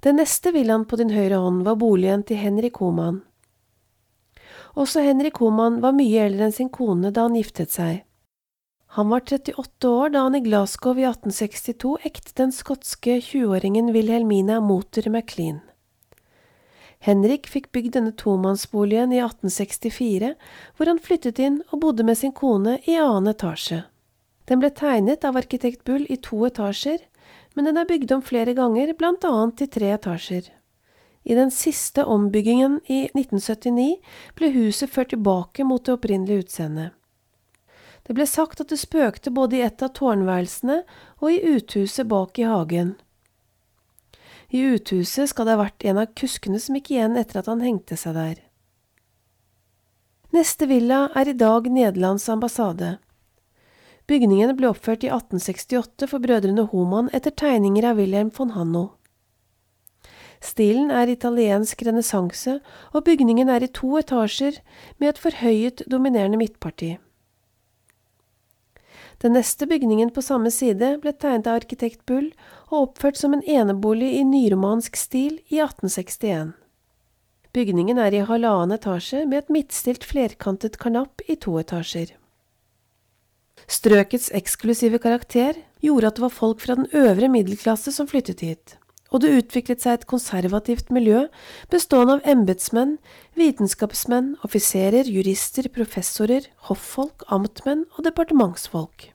Den 0.03 0.17
neste 0.19 0.51
villaen 0.51 0.87
på 0.89 0.97
din 0.99 1.13
høyre 1.13 1.37
hånd 1.39 1.61
var 1.67 1.77
boligen 1.79 2.25
til 2.27 2.41
Henrik 2.41 2.81
Homan. 2.81 3.21
Også 4.73 5.03
Henrik 5.05 5.37
Homan 5.37 5.77
var 5.83 5.93
mye 5.93 6.25
eldre 6.25 6.49
enn 6.49 6.55
sin 6.55 6.73
kone 6.73 7.13
da 7.13 7.27
han 7.27 7.37
giftet 7.37 7.71
seg. 7.71 8.01
Han 8.95 9.09
var 9.09 9.19
38 9.19 9.89
år 9.89 10.09
da 10.13 10.19
han 10.19 10.35
i 10.35 10.39
Glasgow 10.45 10.99
i 10.99 11.05
1862 11.07 11.95
ekte 12.05 12.33
den 12.37 12.51
skotske 12.53 13.15
20-åringen 13.25 13.89
Wilhelmina 13.95 14.59
Motor 14.61 15.09
MacLean. 15.09 15.63
Henrik 17.01 17.49
fikk 17.49 17.71
bygd 17.73 17.95
denne 17.97 18.13
tomannsboligen 18.13 19.15
i 19.15 19.17
1864, 19.17 20.35
hvor 20.77 20.91
han 20.91 21.01
flyttet 21.01 21.41
inn 21.41 21.57
og 21.71 21.81
bodde 21.87 22.05
med 22.05 22.21
sin 22.21 22.37
kone 22.37 22.77
i 22.85 22.99
annen 23.01 23.33
etasje. 23.33 23.81
Den 24.45 24.61
ble 24.61 24.69
tegnet 24.77 25.25
av 25.25 25.41
arkitekt 25.41 25.81
Bull 25.89 26.05
i 26.05 26.21
to 26.21 26.45
etasjer, 26.45 27.01
men 27.57 27.65
den 27.65 27.81
er 27.81 27.89
bygd 27.89 28.13
om 28.13 28.21
flere 28.21 28.53
ganger, 28.53 28.93
blant 28.93 29.25
annet 29.25 29.65
i 29.65 29.71
tre 29.73 29.89
etasjer. 29.97 30.53
I 31.25 31.33
den 31.33 31.49
siste 31.49 32.05
ombyggingen 32.05 32.83
i 32.85 33.07
1979 33.09 33.95
ble 34.37 34.53
huset 34.53 34.93
ført 34.93 35.15
tilbake 35.17 35.65
mot 35.65 35.81
det 35.81 35.97
opprinnelige 35.97 36.45
utseendet. 36.45 36.93
Det 38.03 38.15
ble 38.17 38.25
sagt 38.27 38.59
at 38.59 38.71
det 38.71 38.81
spøkte 38.81 39.31
både 39.31 39.59
i 39.59 39.63
et 39.63 39.83
av 39.83 39.93
tårnværelsene 39.95 40.81
og 41.21 41.27
i 41.31 41.39
uthuset 41.55 42.07
bak 42.11 42.39
i 42.39 42.47
hagen. 42.47 42.95
I 44.53 44.61
uthuset 44.75 45.31
skal 45.31 45.47
det 45.47 45.55
ha 45.55 45.63
vært 45.63 45.85
en 45.87 46.01
av 46.03 46.11
kuskene 46.19 46.59
som 46.61 46.75
gikk 46.77 46.91
igjen 46.93 47.15
etter 47.17 47.39
at 47.39 47.47
han 47.49 47.63
hengte 47.63 47.97
seg 47.97 48.17
der. 48.17 48.41
Neste 50.33 50.67
villa 50.69 51.07
er 51.15 51.29
i 51.29 51.37
dag 51.37 51.69
Nederlands 51.69 52.27
ambassade. 52.29 52.97
Bygningene 54.09 54.55
ble 54.57 54.67
oppført 54.67 55.05
i 55.05 55.09
1868 55.09 56.09
for 56.11 56.19
brødrene 56.19 56.65
Homan 56.73 57.09
etter 57.15 57.31
tegninger 57.31 57.87
av 57.87 58.01
Wilhelm 58.01 58.33
von 58.35 58.51
Hanno. 58.57 58.83
Stilen 60.43 60.91
er 60.91 61.07
italiensk 61.07 61.85
renessanse, 61.87 62.57
og 62.91 63.05
bygningen 63.07 63.47
er 63.47 63.63
i 63.63 63.71
to 63.71 63.93
etasjer 64.01 64.57
med 64.99 65.13
et 65.13 65.21
forhøyet, 65.23 65.85
dominerende 65.87 66.41
midtparti. 66.41 66.97
Den 69.23 69.37
neste 69.37 69.63
bygningen 69.65 70.09
på 70.11 70.21
samme 70.21 70.51
side 70.51 70.97
ble 70.99 71.13
tegnet 71.15 71.47
av 71.47 71.61
arkitekt 71.61 72.01
Bull 72.09 72.25
og 72.67 72.89
oppført 72.89 73.15
som 73.15 73.31
en 73.31 73.45
enebolig 73.47 74.09
i 74.17 74.25
nyromansk 74.27 74.99
stil 74.99 75.37
i 75.47 75.61
1861. 75.63 76.51
Bygningen 77.55 78.01
er 78.03 78.17
i 78.17 78.25
halvannen 78.27 78.75
etasje 78.75 79.23
med 79.23 79.45
et 79.45 79.53
midtstilt 79.53 80.03
flerkantet 80.09 80.75
karnapp 80.81 81.23
i 81.29 81.37
to 81.39 81.55
etasjer. 81.61 82.11
Strøkets 83.63 84.27
eksklusive 84.35 84.99
karakter 84.99 85.61
gjorde 85.79 86.09
at 86.09 86.19
det 86.19 86.25
var 86.25 86.35
folk 86.35 86.59
fra 86.59 86.75
den 86.75 86.89
øvre 86.91 87.31
middelklasse 87.31 87.95
som 87.95 88.09
flyttet 88.11 88.43
hit, 88.43 88.75
og 89.13 89.23
det 89.23 89.31
utviklet 89.37 89.85
seg 89.85 90.01
et 90.01 90.07
konservativt 90.09 90.91
miljø 90.91 91.29
bestående 91.71 92.17
av 92.17 92.27
embetsmenn, 92.35 92.97
vitenskapsmenn, 93.39 94.33
offiserer, 94.43 95.07
jurister, 95.07 95.71
professorer, 95.71 96.51
hoffolk, 96.67 97.23
amtmenn 97.31 97.87
og 97.95 98.09
departementsfolk. 98.09 99.12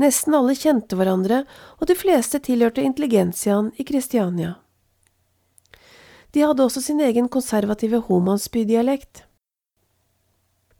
Nesten 0.00 0.34
alle 0.36 0.56
kjente 0.56 0.96
hverandre, 0.96 1.44
og 1.76 1.88
de 1.90 1.96
fleste 1.98 2.40
tilhørte 2.40 2.84
intelligensiaen 2.84 3.72
i 3.76 3.84
Kristiania. 3.84 4.54
De 6.32 6.44
hadde 6.46 6.64
også 6.64 6.80
sin 6.80 7.02
egen 7.04 7.28
konservative 7.28 8.00
homansby-dialekt. 8.06 9.24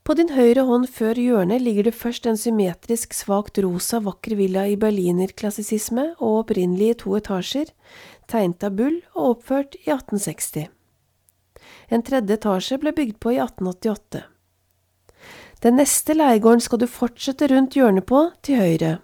På 0.07 0.15
din 0.17 0.33
høyre 0.33 0.65
hånd 0.67 0.89
før 0.91 1.19
hjørnet 1.21 1.61
ligger 1.63 1.87
det 1.87 1.95
først 1.95 2.25
en 2.27 2.39
symmetrisk, 2.41 3.13
svakt 3.15 3.61
rosa, 3.63 4.01
vakker 4.03 4.39
villa 4.39 4.65
i 4.67 4.79
berlinerklassisisme 4.81 6.07
og 6.17 6.39
opprinnelig 6.45 6.89
i 6.95 6.99
to 7.05 7.13
etasjer, 7.19 7.69
tegnet 8.31 8.65
av 8.67 8.79
Bull 8.79 8.97
og 9.13 9.37
oppført 9.37 9.77
i 9.83 9.91
1860. 9.91 10.71
En 11.91 12.07
tredje 12.07 12.39
etasje 12.39 12.81
ble 12.81 12.95
bygd 12.97 13.21
på 13.21 13.35
i 13.37 13.43
1888. 13.43 14.25
Den 15.61 15.77
neste 15.77 16.17
leiegården 16.17 16.65
skal 16.65 16.81
du 16.81 16.89
fortsette 16.89 17.51
rundt 17.53 17.77
hjørnet 17.77 18.07
på, 18.09 18.31
til 18.41 18.63
høyre. 18.63 18.97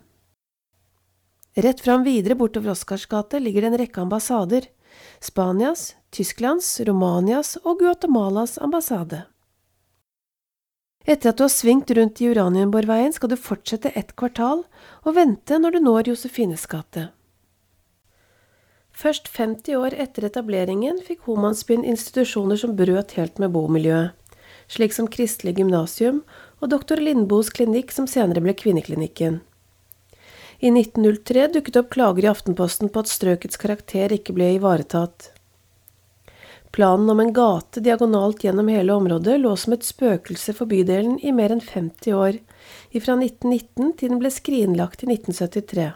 Rett 1.57 1.81
fram 1.81 2.03
videre 2.05 2.35
bortover 2.35 2.71
Oscars 2.71 3.07
gate 3.07 3.39
ligger 3.41 3.65
det 3.65 3.69
en 3.71 3.79
rekke 3.81 4.01
ambassader, 4.01 4.67
Spanias, 5.21 5.95
Tysklands, 6.13 6.81
Romanias 6.85 7.55
og 7.63 7.79
Guatemalas 7.81 8.59
ambassade. 8.61 9.23
Etter 11.07 11.31
at 11.31 11.39
du 11.39 11.47
har 11.47 11.53
svingt 11.55 11.91
rundt 11.97 12.21
i 12.21 12.29
Uranienborgveien, 12.29 13.15
skal 13.17 13.33
du 13.33 13.39
fortsette 13.41 13.95
ett 13.97 14.13
kvartal 14.21 14.67
og 15.07 15.17
vente 15.17 15.57
når 15.57 15.79
du 15.79 15.81
når 15.87 16.13
Josefines 16.13 16.67
gate. 16.69 17.09
Først 18.93 19.29
50 19.29 19.81
år 19.81 19.97
etter 19.97 20.29
etableringen 20.29 21.01
fikk 21.09 21.25
Homansbyen 21.25 21.89
institusjoner 21.89 22.61
som 22.61 22.77
brøt 22.77 23.17
helt 23.17 23.41
med 23.41 23.57
bomiljøet, 23.57 24.13
slik 24.69 24.93
som 24.93 25.09
Kristelig 25.09 25.57
gymnasium 25.57 26.21
og 26.61 26.69
doktor 26.73 27.01
Lindboes 27.01 27.49
klinikk, 27.49 27.97
som 27.97 28.05
senere 28.05 28.45
ble 28.45 28.53
Kvinneklinikken. 28.53 29.41
I 30.59 30.71
1903 30.73 31.49
dukket 31.53 31.77
opp 31.77 31.91
klager 31.93 32.25
i 32.25 32.31
Aftenposten 32.33 32.89
på 32.89 33.03
at 33.03 33.13
strøkets 33.13 33.61
karakter 33.61 34.13
ikke 34.17 34.33
ble 34.37 34.55
ivaretatt. 34.57 35.33
Planen 36.77 37.11
om 37.11 37.21
en 37.21 37.33
gate 37.33 37.81
diagonalt 37.81 38.43
gjennom 38.45 38.69
hele 38.69 38.93
området 38.93 39.39
lå 39.41 39.53
som 39.57 39.73
et 39.77 39.85
spøkelse 39.85 40.53
for 40.57 40.69
bydelen 40.69 41.19
i 41.25 41.33
mer 41.33 41.55
enn 41.55 41.63
50 41.65 42.17
år, 42.17 42.41
ifra 42.91 43.17
1919 43.17 43.95
til 44.01 44.13
den 44.13 44.21
ble 44.21 44.33
skrinlagt 44.33 45.05
i 45.05 45.11
1973. 45.13 45.87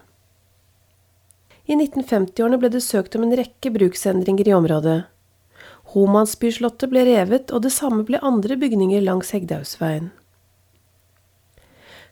I 1.70 1.76
1950-årene 1.76 2.60
ble 2.60 2.70
det 2.72 2.84
søkt 2.84 3.16
om 3.16 3.26
en 3.26 3.36
rekke 3.38 3.72
bruksendringer 3.74 4.48
i 4.48 4.56
området. 4.56 5.00
Homansbyslottet 5.92 6.90
ble 6.90 7.04
revet, 7.06 7.52
og 7.52 7.64
det 7.66 7.72
samme 7.74 8.04
ble 8.06 8.20
andre 8.24 8.56
bygninger 8.58 9.04
langs 9.04 9.32
Hegdehaugsveien. 9.34 10.10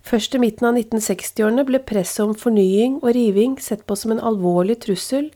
Først 0.09 0.33
i 0.33 0.39
midten 0.41 0.65
av 0.65 0.79
1960-årene 0.79 1.67
ble 1.69 1.83
presset 1.85 2.23
om 2.25 2.31
fornying 2.33 2.95
og 3.03 3.11
riving 3.13 3.59
sett 3.61 3.83
på 3.85 3.97
som 3.99 4.15
en 4.15 4.23
alvorlig 4.25 4.79
trussel, 4.81 5.27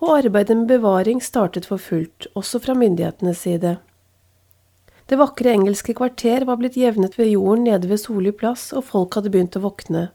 og 0.00 0.16
arbeidet 0.16 0.56
med 0.58 0.70
bevaring 0.72 1.20
startet 1.22 1.68
for 1.70 1.78
fullt, 1.78 2.26
også 2.34 2.58
fra 2.64 2.74
myndighetenes 2.74 3.44
side. 3.46 3.76
Det 5.06 5.18
vakre 5.20 5.52
engelske 5.54 5.94
kvarter 5.94 6.42
var 6.48 6.58
blitt 6.58 6.78
jevnet 6.80 7.14
ved 7.14 7.30
jorden 7.30 7.68
nede 7.68 7.86
ved 7.86 8.02
Solli 8.02 8.32
plass, 8.34 8.72
og 8.74 8.88
folk 8.88 9.14
hadde 9.14 9.30
begynt 9.30 9.58
å 9.58 9.62
våkne. 9.62 10.08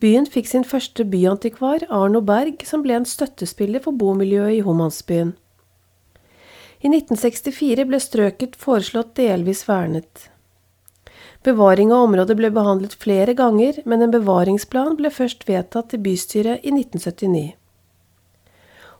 Byen 0.00 0.24
fikk 0.28 0.48
sin 0.48 0.64
første 0.64 1.04
byantikvar, 1.04 1.84
Arno 1.92 2.22
Berg, 2.24 2.64
som 2.64 2.80
ble 2.84 2.96
en 2.96 3.08
støttespiller 3.08 3.84
for 3.84 3.92
bomiljøet 3.92 4.56
i 4.56 4.64
Homansbyen. 4.64 5.34
I 6.80 6.88
1964 6.88 7.84
ble 7.88 8.00
strøket 8.00 8.56
foreslått 8.60 9.12
delvis 9.20 9.66
vernet. 9.68 10.30
Bevaring 11.46 11.92
av 11.94 12.08
området 12.08 12.34
ble 12.40 12.48
behandlet 12.50 12.96
flere 12.98 13.36
ganger, 13.38 13.78
men 13.86 14.02
en 14.02 14.10
bevaringsplan 14.10 14.96
ble 14.98 15.12
først 15.14 15.44
vedtatt 15.46 15.92
til 15.92 16.02
bystyret 16.02 16.64
i 16.66 16.72
1979. 16.74 17.52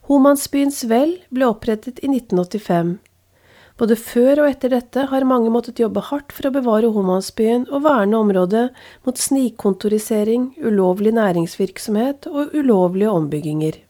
Homansbyens 0.06 0.85
vel 0.87 1.16
ble 1.35 1.48
opprettet 1.50 1.98
i 1.98 2.12
1985. 2.12 2.92
Både 3.76 3.96
før 3.98 4.44
og 4.44 4.52
etter 4.52 4.70
dette 4.72 5.09
har 5.11 5.26
mange 5.26 5.50
måttet 5.50 5.82
jobbe 5.82 6.04
hardt 6.06 6.30
for 6.32 6.46
å 6.46 6.54
bevare 6.54 6.92
Homansbyen 6.94 7.66
og 7.66 7.82
verne 7.88 8.22
området 8.22 8.64
mot 9.02 9.18
snikkontorisering, 9.18 10.52
ulovlig 10.62 11.16
næringsvirksomhet 11.18 12.30
og 12.30 12.54
ulovlige 12.54 13.11
ombygginger. 13.11 13.82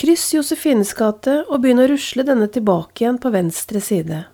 Kryss 0.00 0.30
Josefines 0.32 0.96
gate 0.96 1.42
og 1.44 1.60
begynn 1.60 1.84
å 1.84 1.90
rusle 1.92 2.24
denne 2.24 2.48
tilbake 2.48 3.04
igjen 3.04 3.20
på 3.20 3.36
venstre 3.36 3.84
side. 3.84 4.24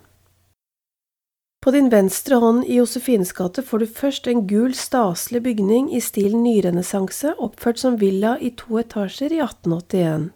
På 1.67 1.71
din 1.71 1.89
venstre 1.89 2.35
hånd 2.39 2.61
i 2.65 2.77
Josefines 2.77 3.33
gate 3.35 3.59
får 3.61 3.79
du 3.79 3.87
først 3.91 4.27
en 4.31 4.45
gul, 4.47 4.71
staselig 4.71 5.41
bygning 5.43 5.89
i 5.91 5.99
stilen 5.99 6.45
nyrenessanse, 6.45 7.33
oppført 7.43 7.81
som 7.81 7.97
villa 7.99 8.37
i 8.39 8.53
to 8.55 8.77
etasjer 8.79 9.35
i 9.35 9.41
1881. 9.43 10.29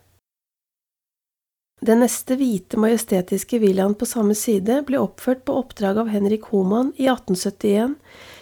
Den 1.88 2.04
neste 2.04 2.36
hvite, 2.36 2.82
majestetiske 2.84 3.62
villaen 3.64 3.96
på 3.96 4.10
samme 4.12 4.36
side 4.36 4.82
ble 4.92 5.00
oppført 5.00 5.46
på 5.48 5.56
oppdrag 5.62 6.04
av 6.04 6.12
Henrik 6.12 6.52
Homan 6.52 6.92
i 7.00 7.08
1871 7.08 7.96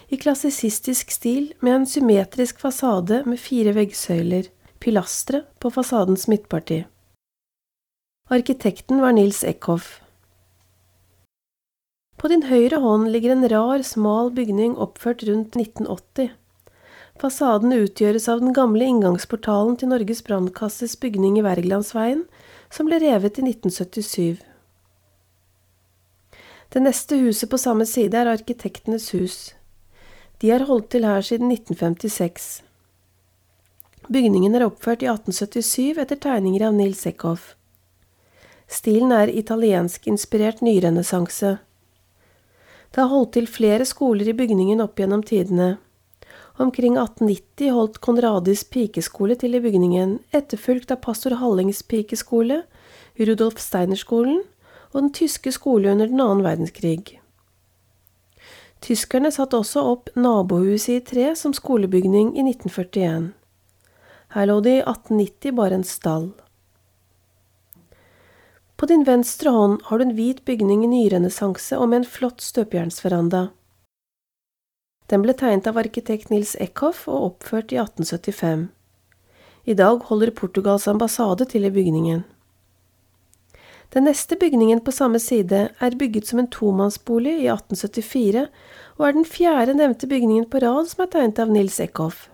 i 0.10 0.21
klassisistisk 0.25 1.13
stil 1.13 1.54
med 1.62 1.75
en 1.75 1.89
symmetrisk 1.93 2.58
fasade 2.65 3.21
med 3.30 3.38
fire 3.38 3.78
veggsøyler, 3.78 4.49
pilastre, 4.82 5.45
på 5.62 5.69
fasadens 5.78 6.25
midtparti. 6.25 6.88
Arkitekten 8.34 9.06
var 9.06 9.13
Nils 9.13 9.45
Eckhoff. 9.45 9.99
På 12.19 12.27
din 12.27 12.43
høyre 12.49 12.82
hånd 12.84 13.08
ligger 13.13 13.32
en 13.32 13.47
rar, 13.47 13.79
smal 13.88 14.34
bygning 14.36 14.75
oppført 14.75 15.23
rundt 15.23 15.55
1980. 15.55 16.34
Fasaden 17.19 17.71
utgjøres 17.75 18.27
av 18.32 18.41
den 18.43 18.51
gamle 18.55 18.84
inngangsportalen 18.91 19.77
til 19.79 19.91
Norges 19.91 20.19
brannkasses 20.27 20.97
bygning 20.99 21.38
i 21.39 21.43
Wergelandsveien, 21.43 22.25
som 22.71 22.88
ble 22.88 22.99
revet 23.03 23.39
i 23.39 23.45
1977. 23.47 24.41
Det 26.69 26.82
neste 26.84 27.17
huset 27.23 27.49
på 27.49 27.58
samme 27.58 27.88
side 27.88 28.19
er 28.19 28.29
Arkitektenes 28.29 29.10
hus. 29.15 29.38
De 30.43 30.51
har 30.51 30.67
holdt 30.67 30.91
til 30.91 31.08
her 31.08 31.23
siden 31.25 31.51
1956. 31.51 32.49
Bygningen 34.12 34.55
er 34.60 34.67
oppført 34.67 35.03
i 35.03 35.10
1877 35.12 36.03
etter 36.03 36.19
tegninger 36.19 36.67
av 36.67 36.75
Nils 36.75 37.05
Eckhoff. 37.08 37.53
Stilen 38.69 39.15
er 39.15 39.32
italienskinspirert 39.32 40.62
nyrenessanse. 40.62 41.58
Det 42.89 43.04
har 43.04 43.12
holdt 43.12 43.36
til 43.38 43.47
flere 43.49 43.86
skoler 43.86 44.32
i 44.32 44.36
bygningen 44.38 44.82
opp 44.82 44.97
gjennom 44.99 45.21
tidene. 45.25 45.78
Omkring 46.60 46.97
1890 46.97 47.71
holdt 47.71 48.02
Konradis 48.04 48.65
pikeskole 48.67 49.38
til 49.39 49.56
i 49.56 49.62
bygningen, 49.63 50.17
etterfulgt 50.36 50.91
av 50.91 50.99
pastor 51.06 51.38
Hallings 51.39 51.84
pikeskole, 51.88 52.63
Rudolf 53.19 53.62
Steiner-skolen 53.62 54.41
og 54.91 55.02
den 55.02 55.13
tyske 55.15 55.54
skole 55.56 55.91
under 55.93 56.10
den 56.10 56.19
annen 56.23 56.43
verdenskrig. 56.43 57.19
Tyskerne 58.84 59.32
satte 59.32 59.60
også 59.60 59.84
opp 59.91 60.12
nabohuset 60.15 60.93
i 60.97 61.06
tre 61.06 61.32
som 61.36 61.54
skolebygning 61.56 62.34
i 62.36 62.45
1941. 62.47 63.32
Her 64.36 64.47
lå 64.47 64.60
det 64.65 64.75
i 64.78 64.84
1890 64.84 65.56
bare 65.58 65.80
en 65.80 65.88
stall. 65.88 66.30
På 68.80 68.86
din 68.86 69.04
venstre 69.04 69.52
hånd 69.52 69.82
har 69.84 70.00
du 70.00 70.06
en 70.06 70.13
hvit 70.15 70.46
bygning 70.48 70.86
i 70.86 70.88
nyrenessanse 70.88 71.76
og 71.76 71.89
med 71.92 71.98
en 71.98 72.06
flott 72.08 72.39
støpejernsveranda. 72.39 73.50
Den 75.12 75.26
ble 75.26 75.36
tegnet 75.36 75.68
av 75.68 75.82
arkitekt 75.82 76.32
Nils 76.32 76.54
Eckhoff 76.63 77.02
og 77.12 77.26
oppført 77.26 77.74
i 77.76 77.80
1875. 77.82 78.70
I 79.68 79.76
dag 79.76 80.08
holder 80.08 80.32
Portugals 80.32 80.88
ambassade 80.88 81.50
til 81.52 81.68
i 81.68 81.74
bygningen. 81.76 82.24
Den 83.92 84.08
neste 84.08 84.39
bygningen 84.39 84.80
på 84.86 84.96
samme 84.96 85.20
side 85.20 85.62
er 85.76 86.00
bygget 86.00 86.32
som 86.32 86.39
en 86.39 86.48
tomannsbolig 86.48 87.36
i 87.36 87.52
1874, 87.52 88.48
og 88.96 89.08
er 89.08 89.18
den 89.18 89.28
fjerde 89.28 89.76
nevnte 89.76 90.08
bygningen 90.08 90.48
på 90.48 90.63
rad 90.63 90.88
som 90.88 91.04
er 91.04 91.12
tegnet 91.18 91.44
av 91.44 91.52
Nils 91.52 91.82
Eckhoff. 91.84 92.30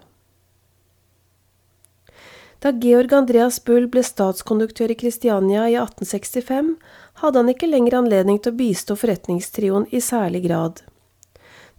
Da 2.59 2.71
Georg 2.71 3.13
Andreas 3.13 3.59
Bull 3.65 3.87
ble 3.91 4.01
statskonduktør 4.03 4.91
i 4.91 4.97
Kristiania 4.97 5.67
i 5.69 5.75
1865, 5.77 6.75
hadde 7.21 7.41
han 7.41 7.51
ikke 7.51 7.69
lenger 7.69 7.99
anledning 7.99 8.39
til 8.39 8.53
å 8.53 8.59
bistå 8.59 8.97
forretningstrioen 8.99 9.87
i 9.91 10.01
særlig 10.01 10.45
grad. 10.47 10.81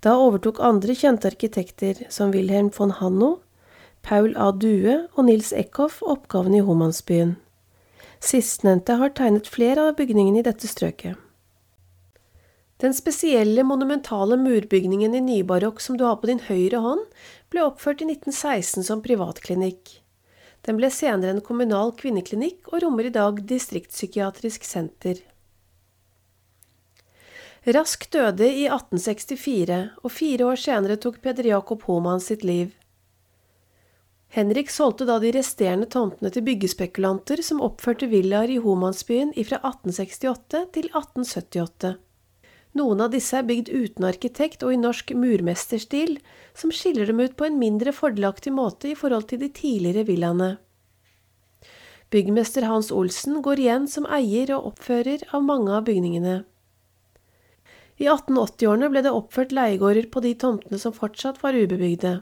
Da 0.05 0.15
overtok 0.21 0.61
andre 0.62 0.95
kjente 0.95 1.31
arkitekter, 1.33 2.05
som 2.12 2.31
Wilhelm 2.35 2.71
von 2.77 2.93
Hanno, 3.01 3.39
Paul 4.07 4.37
A. 4.39 4.53
Due 4.53 5.01
og 5.17 5.25
Nils 5.27 5.51
Eckhoff, 5.57 5.99
oppgavene 6.05 6.61
i 6.61 6.67
Homansbyen. 6.67 7.35
Sistnevnte 8.23 9.01
har 9.01 9.17
tegnet 9.17 9.49
flere 9.51 9.89
av 9.89 9.97
bygningene 9.99 10.41
i 10.41 10.47
dette 10.47 10.69
strøket. 10.71 11.17
Den 12.79 12.93
spesielle, 12.93 13.65
monumentale 13.65 14.37
murbygningen 14.37 15.15
i 15.17 15.25
nybarokk 15.25 15.81
som 15.81 15.97
du 15.97 16.05
har 16.05 16.21
på 16.21 16.29
din 16.29 16.43
høyre 16.45 16.83
hånd, 16.85 17.07
ble 17.51 17.65
oppført 17.65 18.05
i 18.05 18.11
1916 18.12 18.85
som 18.85 19.01
privatklinikk. 19.05 20.03
Den 20.67 20.81
ble 20.81 20.91
senere 20.91 21.31
en 21.37 21.45
kommunal 21.47 21.93
kvinneklinikk 21.99 22.73
og 22.73 22.83
rommer 22.83 23.07
i 23.07 23.15
dag 23.15 23.39
distriktspsykiatrisk 23.47 24.67
senter. 24.67 25.21
Rask 27.67 28.07
døde 28.15 28.47
i 28.47 28.67
1864, 28.71 29.79
og 30.03 30.13
fire 30.15 30.47
år 30.47 30.59
senere 30.63 30.99
tok 31.03 31.19
Peder 31.23 31.49
Jakob 31.51 31.83
Homan 31.89 32.23
sitt 32.23 32.45
liv. 32.47 32.75
Henrik 34.37 34.71
solgte 34.71 35.07
da 35.09 35.17
de 35.23 35.33
resterende 35.35 35.89
tomtene 35.91 36.31
til 36.35 36.45
byggespekulanter 36.47 37.43
som 37.47 37.63
oppførte 37.63 38.07
villaer 38.11 38.51
i 38.55 38.59
Homansbyen 38.63 39.33
fra 39.47 39.59
1868 39.63 40.67
til 40.75 40.91
1878. 40.93 41.95
Noen 42.77 43.01
av 43.01 43.12
disse 43.15 43.39
er 43.39 43.47
bygd 43.49 43.71
uten 43.73 44.05
arkitekt 44.05 44.65
og 44.67 44.75
i 44.75 44.81
norsk 44.81 45.15
murmesterstil, 45.17 46.19
som 46.53 46.73
skiller 46.75 47.09
dem 47.09 47.23
ut 47.23 47.37
på 47.39 47.47
en 47.49 47.57
mindre 47.61 47.95
fordelaktig 47.97 48.53
måte 48.53 48.91
i 48.91 48.99
forhold 48.99 49.31
til 49.31 49.41
de 49.41 49.49
tidligere 49.49 50.05
villaene. 50.09 50.51
Byggmester 52.12 52.67
Hans 52.69 52.93
Olsen 52.93 53.41
går 53.43 53.62
igjen 53.62 53.89
som 53.91 54.07
eier 54.12 54.53
og 54.55 54.75
oppfører 54.75 55.25
av 55.35 55.47
mange 55.47 55.73
av 55.73 55.87
bygningene. 55.89 56.43
I 57.97 58.11
1880-årene 58.12 58.91
ble 58.93 59.03
det 59.07 59.15
oppført 59.17 59.55
leiegårder 59.57 60.11
på 60.12 60.21
de 60.23 60.35
tomtene 60.37 60.79
som 60.79 60.95
fortsatt 60.95 61.41
var 61.43 61.57
ubebygde. 61.57 62.19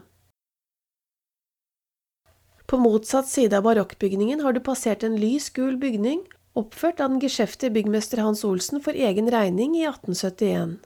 På 2.65 2.79
motsatt 2.81 3.27
side 3.29 3.59
av 3.59 3.67
barokkbygningen 3.67 4.39
har 4.41 4.55
du 4.55 4.63
passert 4.63 5.03
en 5.03 5.19
lys 5.19 5.51
gul 5.53 5.75
bygning, 5.77 6.23
oppført 6.55 7.01
av 7.03 7.11
den 7.11 7.21
geskjeftige 7.23 7.73
byggmester 7.75 8.21
Hans 8.23 8.43
Olsen 8.47 8.81
for 8.83 8.95
egen 8.95 9.27
regning 9.31 9.75
i 9.75 9.83
1871. 9.87 10.77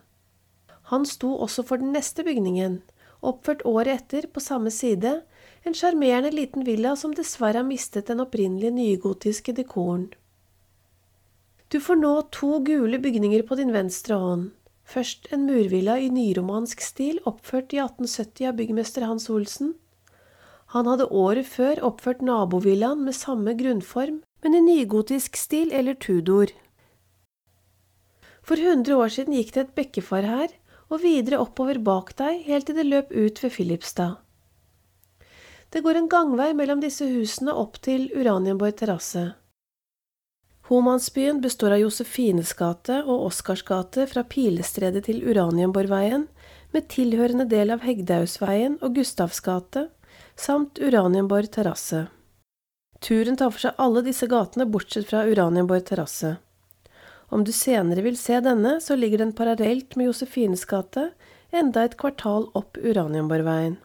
Han 0.90 1.06
sto 1.06 1.36
også 1.46 1.64
for 1.70 1.82
den 1.82 1.94
neste 1.94 2.26
bygningen, 2.26 2.80
oppført 3.22 3.62
året 3.70 4.02
etter 4.02 4.30
på 4.34 4.42
samme 4.42 4.72
side, 4.74 5.20
en 5.68 5.76
sjarmerende 5.76 6.32
liten 6.34 6.66
villa 6.66 6.96
som 6.98 7.14
dessverre 7.14 7.62
har 7.62 7.68
mistet 7.68 8.08
den 8.10 8.24
opprinnelige 8.24 8.74
nygotiske 8.74 9.54
dekoren. 9.58 10.08
Du 11.70 11.78
får 11.84 12.00
nå 12.00 12.14
to 12.34 12.56
gule 12.66 12.98
bygninger 12.98 13.44
på 13.46 13.60
din 13.60 13.74
venstre 13.76 14.18
hånd. 14.18 14.48
Først 14.90 15.28
en 15.36 15.44
murvilla 15.46 16.00
i 16.02 16.08
nyromansk 16.10 16.82
stil 16.82 17.20
oppført 17.30 17.76
i 17.76 17.82
1870 17.84 18.48
av 18.50 18.56
byggmester 18.58 19.06
Hans 19.06 19.30
Olsen. 19.30 19.76
Han 20.74 20.90
hadde 20.90 21.12
året 21.14 21.46
før 21.46 21.84
oppført 21.86 22.24
nabovillaen 22.26 23.04
med 23.06 23.14
samme 23.18 23.54
grunnform, 23.60 24.24
men 24.44 24.56
i 24.56 24.62
nygotisk 24.64 25.38
stil 25.38 25.74
eller 25.76 25.98
tudor. 26.00 26.52
For 28.46 28.58
hundre 28.58 28.96
år 28.98 29.12
siden 29.14 29.36
gikk 29.38 29.54
det 29.56 29.66
et 29.66 29.76
bekkefar 29.78 30.26
her, 30.26 30.54
og 30.90 31.04
videre 31.04 31.42
oppover 31.44 31.78
bak 31.86 32.16
deg 32.18 32.46
helt 32.48 32.70
til 32.70 32.80
det 32.80 32.88
løp 32.88 33.12
ut 33.14 33.44
ved 33.44 33.54
Filipstad. 33.54 34.18
Det 35.70 35.84
går 35.86 36.00
en 36.00 36.10
gangvei 36.10 36.50
mellom 36.58 36.80
disse 36.82 37.06
husene 37.06 37.54
opp 37.54 37.78
til 37.86 38.08
Uranienborg 38.16 38.80
terrasse. 38.80 39.28
Homansbyen 40.70 41.42
består 41.42 41.74
av 41.76 41.84
Josefines 41.84 42.56
gate 42.58 43.00
og 43.04 43.28
Oscars 43.30 43.62
gate 43.66 44.06
fra 44.10 44.24
Pilestredet 44.26 45.06
til 45.08 45.22
Uranienborgveien, 45.26 46.28
med 46.74 46.90
tilhørende 46.94 47.48
del 47.50 47.74
av 47.74 47.82
Hegdausveien 47.82 48.78
og 48.86 48.98
Gustavs 48.98 49.42
gate, 49.46 49.88
samt 50.38 50.78
Uranienborg 50.78 51.50
terrasse. 51.54 52.08
Turen 53.00 53.38
tar 53.40 53.52
for 53.54 53.64
seg 53.64 53.80
alle 53.80 54.04
disse 54.04 54.28
gatene 54.28 54.68
bortsett 54.68 55.08
fra 55.10 55.24
Uranienborg 55.28 55.86
terrasse. 55.88 56.36
Om 57.30 57.44
du 57.46 57.52
senere 57.54 58.04
vil 58.04 58.18
se 58.18 58.40
denne, 58.44 58.80
så 58.82 58.98
ligger 58.98 59.22
den 59.22 59.36
parallelt 59.38 59.96
med 59.96 60.10
Josefines 60.10 60.66
gate, 60.68 61.12
enda 61.52 61.86
et 61.86 61.98
kvartal 61.98 62.50
opp 62.58 62.78
Uranienborgveien. 62.82 63.78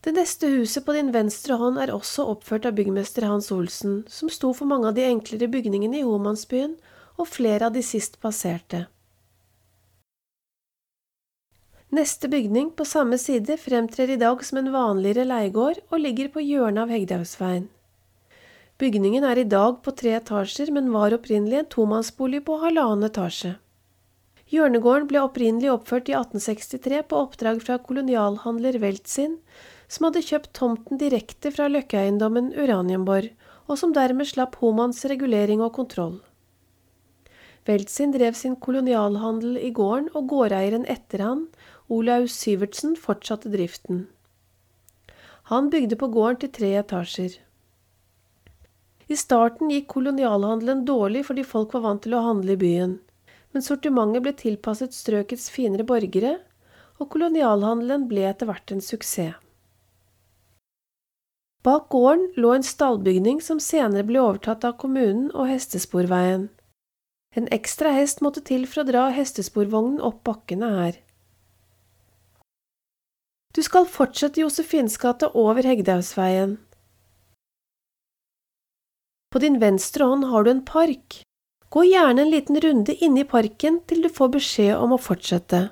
Det 0.00 0.14
neste 0.14 0.48
huset 0.48 0.84
på 0.86 0.94
din 0.94 1.10
venstre 1.12 1.58
hånd 1.60 1.78
er 1.82 1.90
også 1.92 2.24
oppført 2.32 2.66
av 2.68 2.76
byggmester 2.78 3.26
Hans 3.28 3.50
Olsen, 3.52 4.04
som 4.08 4.30
sto 4.32 4.52
for 4.56 4.70
mange 4.70 4.88
av 4.88 4.94
de 4.96 5.04
enklere 5.04 5.50
bygningene 5.50 6.00
i 6.00 6.06
Homansbyen 6.06 6.76
og 7.18 7.28
flere 7.28 7.66
av 7.68 7.74
de 7.74 7.82
sist 7.84 8.20
passerte. 8.22 8.86
Neste 11.88 12.28
bygning 12.28 12.70
på 12.76 12.84
samme 12.84 13.16
side 13.18 13.56
fremtrer 13.56 14.10
i 14.10 14.16
dag 14.20 14.42
som 14.44 14.58
en 14.60 14.66
vanligere 14.72 15.24
leiegård 15.24 15.78
og 15.88 16.02
ligger 16.02 16.28
på 16.34 16.42
hjørnet 16.44 16.82
av 16.82 16.90
Hegdehaugsveien. 16.92 17.64
Bygningen 18.78 19.24
er 19.24 19.40
i 19.40 19.46
dag 19.48 19.78
på 19.82 19.94
tre 19.96 20.12
etasjer, 20.18 20.68
men 20.70 20.92
var 20.92 21.16
opprinnelig 21.16 21.62
en 21.62 21.70
tomannsbolig 21.72 22.42
på 22.44 22.58
halvannen 22.60 23.08
etasje. 23.08 23.54
Hjørnegården 24.52 25.08
ble 25.08 25.22
opprinnelig 25.24 25.72
oppført 25.72 26.12
i 26.12 26.16
1863 26.18 27.00
på 27.08 27.22
oppdrag 27.24 27.64
fra 27.64 27.80
kolonialhandler 27.80 28.76
Weltzin, 28.84 29.38
som 29.88 30.10
hadde 30.10 30.26
kjøpt 30.28 30.52
tomten 30.60 31.00
direkte 31.00 31.52
fra 31.56 31.70
Løkkeeiendommen 31.72 32.52
Uranienborg, 32.52 33.32
og 33.64 33.80
som 33.80 33.96
dermed 33.96 34.28
slapp 34.28 34.60
Homans 34.60 35.06
regulering 35.08 35.64
og 35.64 35.72
kontroll. 35.80 36.18
Weltzin 37.68 38.14
drev 38.14 38.36
sin 38.36 38.54
kolonialhandel 38.56 39.58
i 39.60 39.72
gården, 39.76 40.12
og 40.16 40.28
gårdeieren 40.30 40.86
etter 40.88 41.24
han, 41.24 41.48
Olaus 41.88 42.34
Syvertsen, 42.36 42.96
fortsatte 42.96 43.48
driften. 43.48 44.06
Han 45.48 45.70
bygde 45.72 45.96
på 45.96 46.10
gården 46.12 46.42
til 46.42 46.50
tre 46.52 46.74
etasjer. 46.82 47.38
I 49.08 49.16
starten 49.16 49.70
gikk 49.72 49.86
kolonialhandelen 49.94 50.82
dårlig 50.84 51.22
fordi 51.30 51.46
folk 51.48 51.72
var 51.72 51.86
vant 51.86 52.02
til 52.04 52.18
å 52.18 52.20
handle 52.26 52.58
i 52.58 52.60
byen, 52.60 52.98
men 53.56 53.64
sortimentet 53.64 54.26
ble 54.26 54.34
tilpasset 54.36 54.92
strøkets 54.92 55.48
finere 55.54 55.88
borgere, 55.88 56.34
og 57.00 57.08
kolonialhandelen 57.14 58.04
ble 58.10 58.28
etter 58.28 58.50
hvert 58.50 58.74
en 58.74 58.84
suksess. 58.84 59.40
Bak 61.64 61.88
gården 61.88 62.28
lå 62.36 62.52
en 62.54 62.62
stallbygning 62.62 63.40
som 63.42 63.58
senere 63.60 64.04
ble 64.06 64.20
overtatt 64.20 64.68
av 64.68 64.76
kommunen 64.80 65.32
og 65.32 65.48
hestesporveien. 65.48 66.50
En 67.36 67.48
ekstra 67.52 67.96
hest 67.96 68.20
måtte 68.24 68.44
til 68.44 68.68
for 68.68 68.84
å 68.84 68.88
dra 68.92 69.08
hestesporvognen 69.16 70.00
opp 70.04 70.22
bakkene 70.28 70.70
her. 70.76 70.96
Du 73.56 73.62
skal 73.62 73.86
fortsette 73.88 74.42
Josefins 74.42 74.98
gate 75.00 75.30
over 75.34 75.64
Hegdehaugsveien. 75.64 76.58
På 79.32 79.38
din 79.38 79.58
venstre 79.60 80.04
hånd 80.04 80.24
har 80.24 80.44
du 80.44 80.50
en 80.50 80.64
park. 80.64 81.22
Gå 81.68 81.84
gjerne 81.84 82.22
en 82.22 82.30
liten 82.30 82.60
runde 82.60 82.94
inne 83.04 83.24
i 83.24 83.28
parken 83.28 83.80
til 83.88 84.04
du 84.04 84.08
får 84.12 84.30
beskjed 84.38 84.76
om 84.76 84.94
å 84.96 85.00
fortsette. 85.00 85.66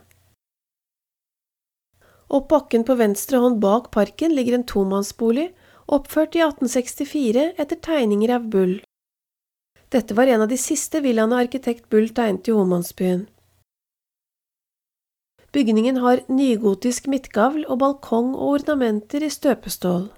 Opp 2.27 2.49
bakken 2.51 2.85
på 2.85 2.97
venstre 2.99 3.39
hånd 3.41 3.61
bak 3.63 3.93
parken 3.95 4.35
ligger 4.35 4.59
en 4.59 4.67
tomannsbolig 4.67 5.47
oppført 5.87 6.35
i 6.37 6.43
1864 6.43 7.53
etter 7.57 7.81
tegninger 7.89 8.35
av 8.35 8.51
Bull. 8.51 8.81
Dette 9.95 10.17
var 10.19 10.27
en 10.27 10.43
av 10.43 10.51
de 10.51 10.59
siste 10.59 11.01
villaene 11.01 11.39
arkitekt 11.39 11.89
Bull 11.89 12.11
tegnet 12.11 12.51
i 12.51 12.57
Homansbyen. 12.57 13.29
Bygningen 15.53 16.01
har 16.03 16.25
nygotisk 16.29 17.07
midtgavl 17.11 17.65
og 17.69 17.79
balkong 17.83 18.35
og 18.35 18.57
ornamenter 18.57 19.25
i 19.25 19.31
støpestål. 19.33 20.09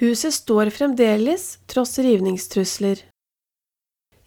Huset 0.00 0.34
står 0.34 0.70
fremdeles, 0.72 1.58
tross 1.68 1.98
rivningstrusler. 1.98 3.04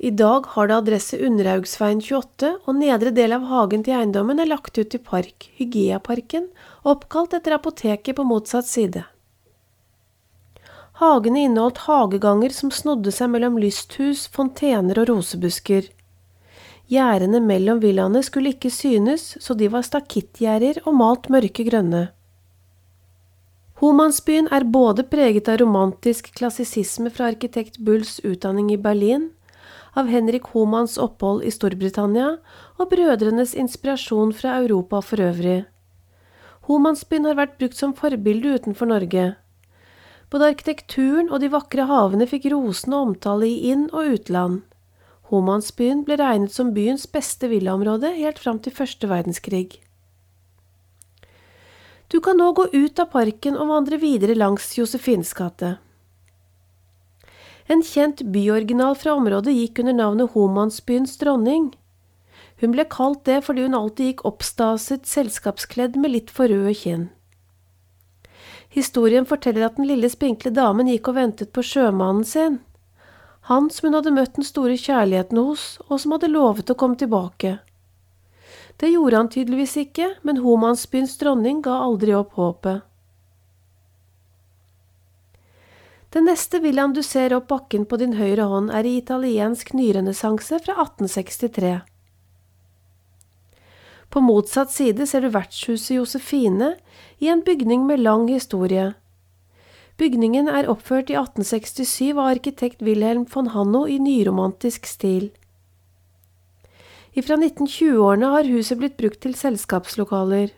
I 0.03 0.09
dag 0.11 0.45
har 0.55 0.67
det 0.67 0.75
adresse 0.75 1.17
Underhaugsveien 1.23 2.01
28, 2.03 2.49
og 2.67 2.75
nedre 2.75 3.13
del 3.15 3.33
av 3.37 3.45
hagen 3.47 3.85
til 3.85 3.95
eiendommen 3.95 4.41
er 4.43 4.49
lagt 4.49 4.77
ut 4.77 4.95
i 4.97 4.99
park, 4.99 5.47
Hygieaparken, 5.57 6.49
oppkalt 6.83 7.33
etter 7.37 7.55
apoteket 7.55 8.17
på 8.17 8.25
motsatt 8.27 8.67
side. 8.67 9.05
Hagene 10.99 11.45
inneholdt 11.47 11.85
hageganger 11.87 12.53
som 12.53 12.69
snodde 12.71 13.13
seg 13.15 13.31
mellom 13.33 13.55
lysthus, 13.61 14.27
fontener 14.29 14.99
og 15.01 15.09
rosebusker. 15.09 15.87
Gjerdene 16.93 17.39
mellom 17.41 17.79
villaene 17.81 18.21
skulle 18.25 18.53
ikke 18.53 18.69
synes, 18.73 19.33
så 19.41 19.55
de 19.57 19.69
var 19.73 19.85
stakittgjerder 19.87 20.83
og 20.83 20.97
malt 20.99 21.29
mørke 21.33 21.65
grønne. 21.65 22.09
Homansbyen 23.81 24.45
er 24.53 24.63
både 24.69 25.03
preget 25.09 25.49
av 25.49 25.57
romantisk 25.59 26.29
klassisisme 26.37 27.09
fra 27.11 27.31
arkitekt 27.31 27.79
Bulls 27.83 28.19
utdanning 28.23 28.69
i 28.71 28.77
Berlin, 28.79 29.31
av 29.97 30.07
Henrik 30.09 30.51
Homans 30.53 30.97
opphold 31.01 31.43
i 31.45 31.51
Storbritannia 31.53 32.29
og 32.77 32.89
brødrenes 32.93 33.53
inspirasjon 33.59 34.33
fra 34.37 34.57
Europa 34.61 35.01
for 35.05 35.21
øvrig. 35.21 35.63
Homansbyen 36.69 37.27
har 37.27 37.37
vært 37.37 37.57
brukt 37.59 37.77
som 37.77 37.95
forbilde 37.97 38.55
utenfor 38.57 38.89
Norge. 38.89 39.33
Både 40.31 40.53
arkitekturen 40.53 41.29
og 41.29 41.43
de 41.43 41.51
vakre 41.53 41.85
havene 41.89 42.29
fikk 42.29 42.47
rosende 42.53 43.01
omtale 43.05 43.49
i 43.49 43.73
inn- 43.73 43.89
og 43.91 44.15
utland. 44.15 44.61
Homansbyen 45.31 46.03
ble 46.03 46.17
regnet 46.19 46.51
som 46.51 46.73
byens 46.75 47.05
beste 47.07 47.47
villaområde 47.51 48.11
helt 48.17 48.41
fram 48.43 48.59
til 48.59 48.75
første 48.75 49.07
verdenskrig. 49.07 49.79
Du 52.11 52.19
kan 52.21 52.37
nå 52.37 52.51
gå 52.53 52.67
ut 52.73 52.99
av 52.99 53.09
parken 53.13 53.55
og 53.57 53.71
vandre 53.71 53.97
videre 53.97 54.35
langs 54.37 54.67
Josefines 54.77 55.31
gate. 55.33 55.77
En 57.71 57.81
kjent 57.81 58.21
byoriginal 58.33 58.97
fra 58.99 59.15
området 59.15 59.55
gikk 59.55 59.79
under 59.81 59.95
navnet 59.95 60.35
Homansbyens 60.35 61.15
dronning. 61.21 61.71
Hun 62.61 62.75
ble 62.75 62.85
kalt 62.91 63.23
det 63.25 63.39
fordi 63.47 63.63
hun 63.65 63.77
alltid 63.79 64.11
gikk 64.11 64.25
oppstaset, 64.27 65.07
selskapskledd 65.07 65.95
med 65.95 66.13
litt 66.13 66.33
for 66.33 66.51
røde 66.51 66.75
kinn. 66.77 67.07
Historien 68.73 69.25
forteller 69.29 69.67
at 69.67 69.79
den 69.79 69.87
lille 69.87 70.09
spinkle 70.11 70.51
damen 70.53 70.89
gikk 70.91 71.09
og 71.11 71.17
ventet 71.17 71.53
på 71.55 71.63
sjømannen 71.65 72.27
sin, 72.27 72.59
han 73.49 73.69
som 73.69 73.87
hun 73.87 73.97
hadde 73.97 74.13
møtt 74.15 74.37
den 74.37 74.47
store 74.47 74.77
kjærligheten 74.79 75.39
hos, 75.41 75.77
og 75.89 75.99
som 75.99 76.15
hadde 76.15 76.31
lovet 76.31 76.71
å 76.71 76.77
komme 76.79 76.95
tilbake. 76.99 77.57
Det 78.79 78.89
gjorde 78.93 79.19
han 79.19 79.29
tydeligvis 79.29 79.75
ikke, 79.83 80.13
men 80.23 80.39
Homansbyens 80.43 81.17
dronning 81.19 81.61
ga 81.65 81.75
aldri 81.85 82.15
opp 82.15 82.37
håpet. 82.39 82.87
Den 86.13 86.27
neste 86.29 86.59
villaen 86.61 86.93
du 86.93 87.01
ser 87.03 87.33
opp 87.33 87.47
bakken 87.49 87.87
på 87.89 87.97
din 87.97 88.15
høyre 88.19 88.45
hånd, 88.47 88.69
er 88.71 88.85
i 88.85 88.97
italiensk 88.99 89.73
nyrenessanse 89.73 90.59
fra 90.61 90.77
1863. 90.85 91.79
På 94.13 94.21
motsatt 94.21 94.69
side 94.69 95.07
ser 95.09 95.25
du 95.25 95.31
vertshuset 95.33 95.95
Josefine 95.97 96.75
i 97.17 97.31
en 97.33 97.41
bygning 97.41 97.87
med 97.89 98.03
lang 98.05 98.27
historie. 98.29 98.91
Bygningen 100.01 100.49
er 100.49 100.65
oppført 100.71 101.11
i 101.13 101.15
1867 101.19 102.15
av 102.15 102.25
arkitekt 102.31 102.81
Wilhelm 102.81 103.27
von 103.29 103.51
Hanno 103.53 103.85
i 103.85 103.99
nyromantisk 104.01 104.89
stil. 104.89 105.29
Ifra 107.13 107.37
1920-årene 107.37 108.31
har 108.33 108.49
huset 108.49 108.79
blitt 108.81 108.97
brukt 108.97 109.21
til 109.21 109.35
selskapslokaler. 109.37 110.49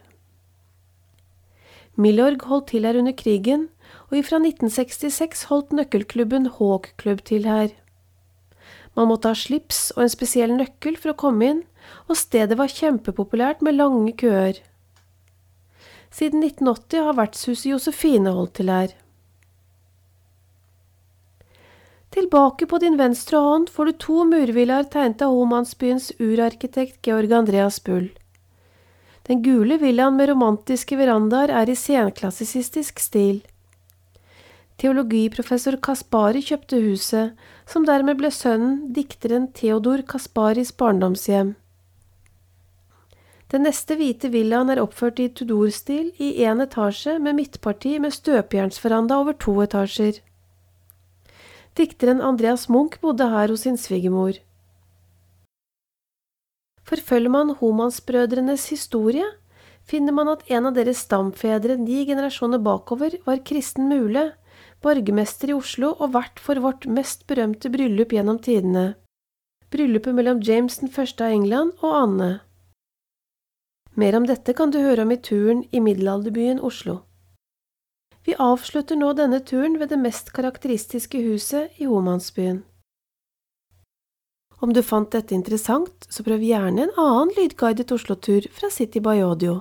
Milorg 1.99 2.47
holdt 2.47 2.69
til 2.71 2.87
her 2.87 2.95
under 2.99 3.15
krigen, 3.15 3.67
og 4.07 4.21
ifra 4.21 4.39
1966 4.39 5.45
holdt 5.51 5.75
nøkkelklubben 5.75 6.47
Hawk-klubb 6.55 7.25
til 7.27 7.47
her. 7.47 7.75
Man 8.95 9.11
måtte 9.11 9.33
ha 9.33 9.35
slips 9.35 9.89
og 9.97 10.05
en 10.05 10.15
spesiell 10.15 10.55
nøkkel 10.55 10.95
for 10.95 11.11
å 11.11 11.19
komme 11.19 11.51
inn, 11.51 11.63
og 12.07 12.15
stedet 12.19 12.55
var 12.55 12.71
kjempepopulært 12.71 13.59
med 13.59 13.75
lange 13.75 14.15
køer. 14.15 14.63
Siden 16.07 16.39
1980 16.39 17.03
har 17.03 17.17
vertshuset 17.19 17.73
Josefine 17.73 18.31
holdt 18.31 18.61
til 18.61 18.71
her. 18.71 18.95
Tilbake 22.15 22.65
på 22.65 22.77
din 22.79 22.93
venstre 22.97 23.41
hånd 23.43 23.67
får 23.69 23.85
du 23.85 23.93
to 23.99 24.21
murvillaer 24.23 24.85
tegnet 24.87 25.23
av 25.25 25.33
Homansbyens 25.35 26.13
urarkitekt 26.15 27.01
Georg 27.03 27.33
Andreas 27.35 27.81
Bull. 27.83 28.05
Den 29.27 29.41
gule 29.43 29.75
villaen 29.81 30.15
med 30.15 30.29
romantiske 30.29 30.95
verandaer 30.95 31.51
er 31.51 31.67
i 31.67 31.75
senklassisistisk 31.75 33.01
stil. 33.03 33.41
Teologiprofessor 34.79 35.75
Kaspari 35.83 36.39
kjøpte 36.45 36.79
huset, 36.85 37.33
som 37.67 37.83
dermed 37.89 38.21
ble 38.21 38.31
sønnen, 38.31 38.77
dikteren 38.95 39.49
Theodor 39.51 40.05
Kasparis 40.07 40.71
barndomshjem. 40.71 41.57
Den 43.51 43.67
neste 43.67 43.97
hvite 43.99 44.31
villaen 44.31 44.71
er 44.71 44.79
oppført 44.79 45.19
i 45.19 45.27
Tudor-stil 45.35 46.13
i 46.15 46.31
én 46.47 46.63
etasje 46.63 47.17
med 47.19 47.35
midtparti 47.41 47.97
med 47.99 48.15
støpejernsveranda 48.15 49.19
over 49.19 49.35
to 49.35 49.57
etasjer. 49.67 50.21
Dikteren 51.75 52.21
Andreas 52.23 52.69
Munch 52.71 53.01
bodde 53.01 53.25
her 53.27 53.51
hos 53.51 53.65
sin 53.65 53.75
svigermor. 53.75 54.37
Forfølger 56.87 57.33
man 57.33 57.49
Homansbrødrenes 57.59 58.69
historie, 58.71 59.25
finner 59.83 60.15
man 60.15 60.29
at 60.31 60.45
en 60.47 60.69
av 60.69 60.77
deres 60.77 61.01
stamfedre 61.03 61.75
ni 61.81 62.05
generasjoner 62.07 62.61
bakover 62.63 63.17
var 63.25 63.41
Kristen 63.43 63.89
Mule, 63.89 64.29
borgermester 64.85 65.51
i 65.51 65.57
Oslo 65.57 65.91
og 65.99 66.13
vert 66.13 66.39
for 66.39 66.61
vårt 66.63 66.87
mest 66.87 67.25
berømte 67.27 67.71
bryllup 67.73 68.15
gjennom 68.15 68.39
tidene, 68.39 68.85
bryllupet 69.73 70.15
mellom 70.15 70.39
James 70.45 70.79
den 70.79 70.93
første 70.95 71.27
av 71.27 71.35
England 71.35 71.75
og 71.81 71.97
Anne. 72.03 72.29
Mer 73.99 74.15
om 74.15 74.29
dette 74.31 74.55
kan 74.55 74.71
du 74.71 74.79
høre 74.79 75.03
om 75.03 75.11
i 75.11 75.19
turen 75.19 75.65
i 75.75 75.83
middelalderbyen 75.83 76.63
Oslo. 76.63 77.01
Vi 78.25 78.33
avslutter 78.41 78.97
nå 78.97 79.11
denne 79.13 79.39
turen 79.45 79.77
ved 79.79 79.91
det 79.93 79.99
mest 80.01 80.31
karakteristiske 80.33 81.19
huset 81.21 81.77
i 81.77 81.85
Homansbyen. 81.85 82.63
Om 84.65 84.73
du 84.73 84.81
fant 84.81 85.11
dette 85.13 85.35
interessant, 85.35 86.07
så 86.09 86.23
prøv 86.25 86.41
gjerne 86.41 86.87
en 86.87 86.95
annen 86.97 87.33
lydguidet 87.37 87.91
Oslo-tur 87.93 88.47
fra 88.55 88.71
City 88.73 89.01
by 89.03 89.19
Audio. 89.21 89.59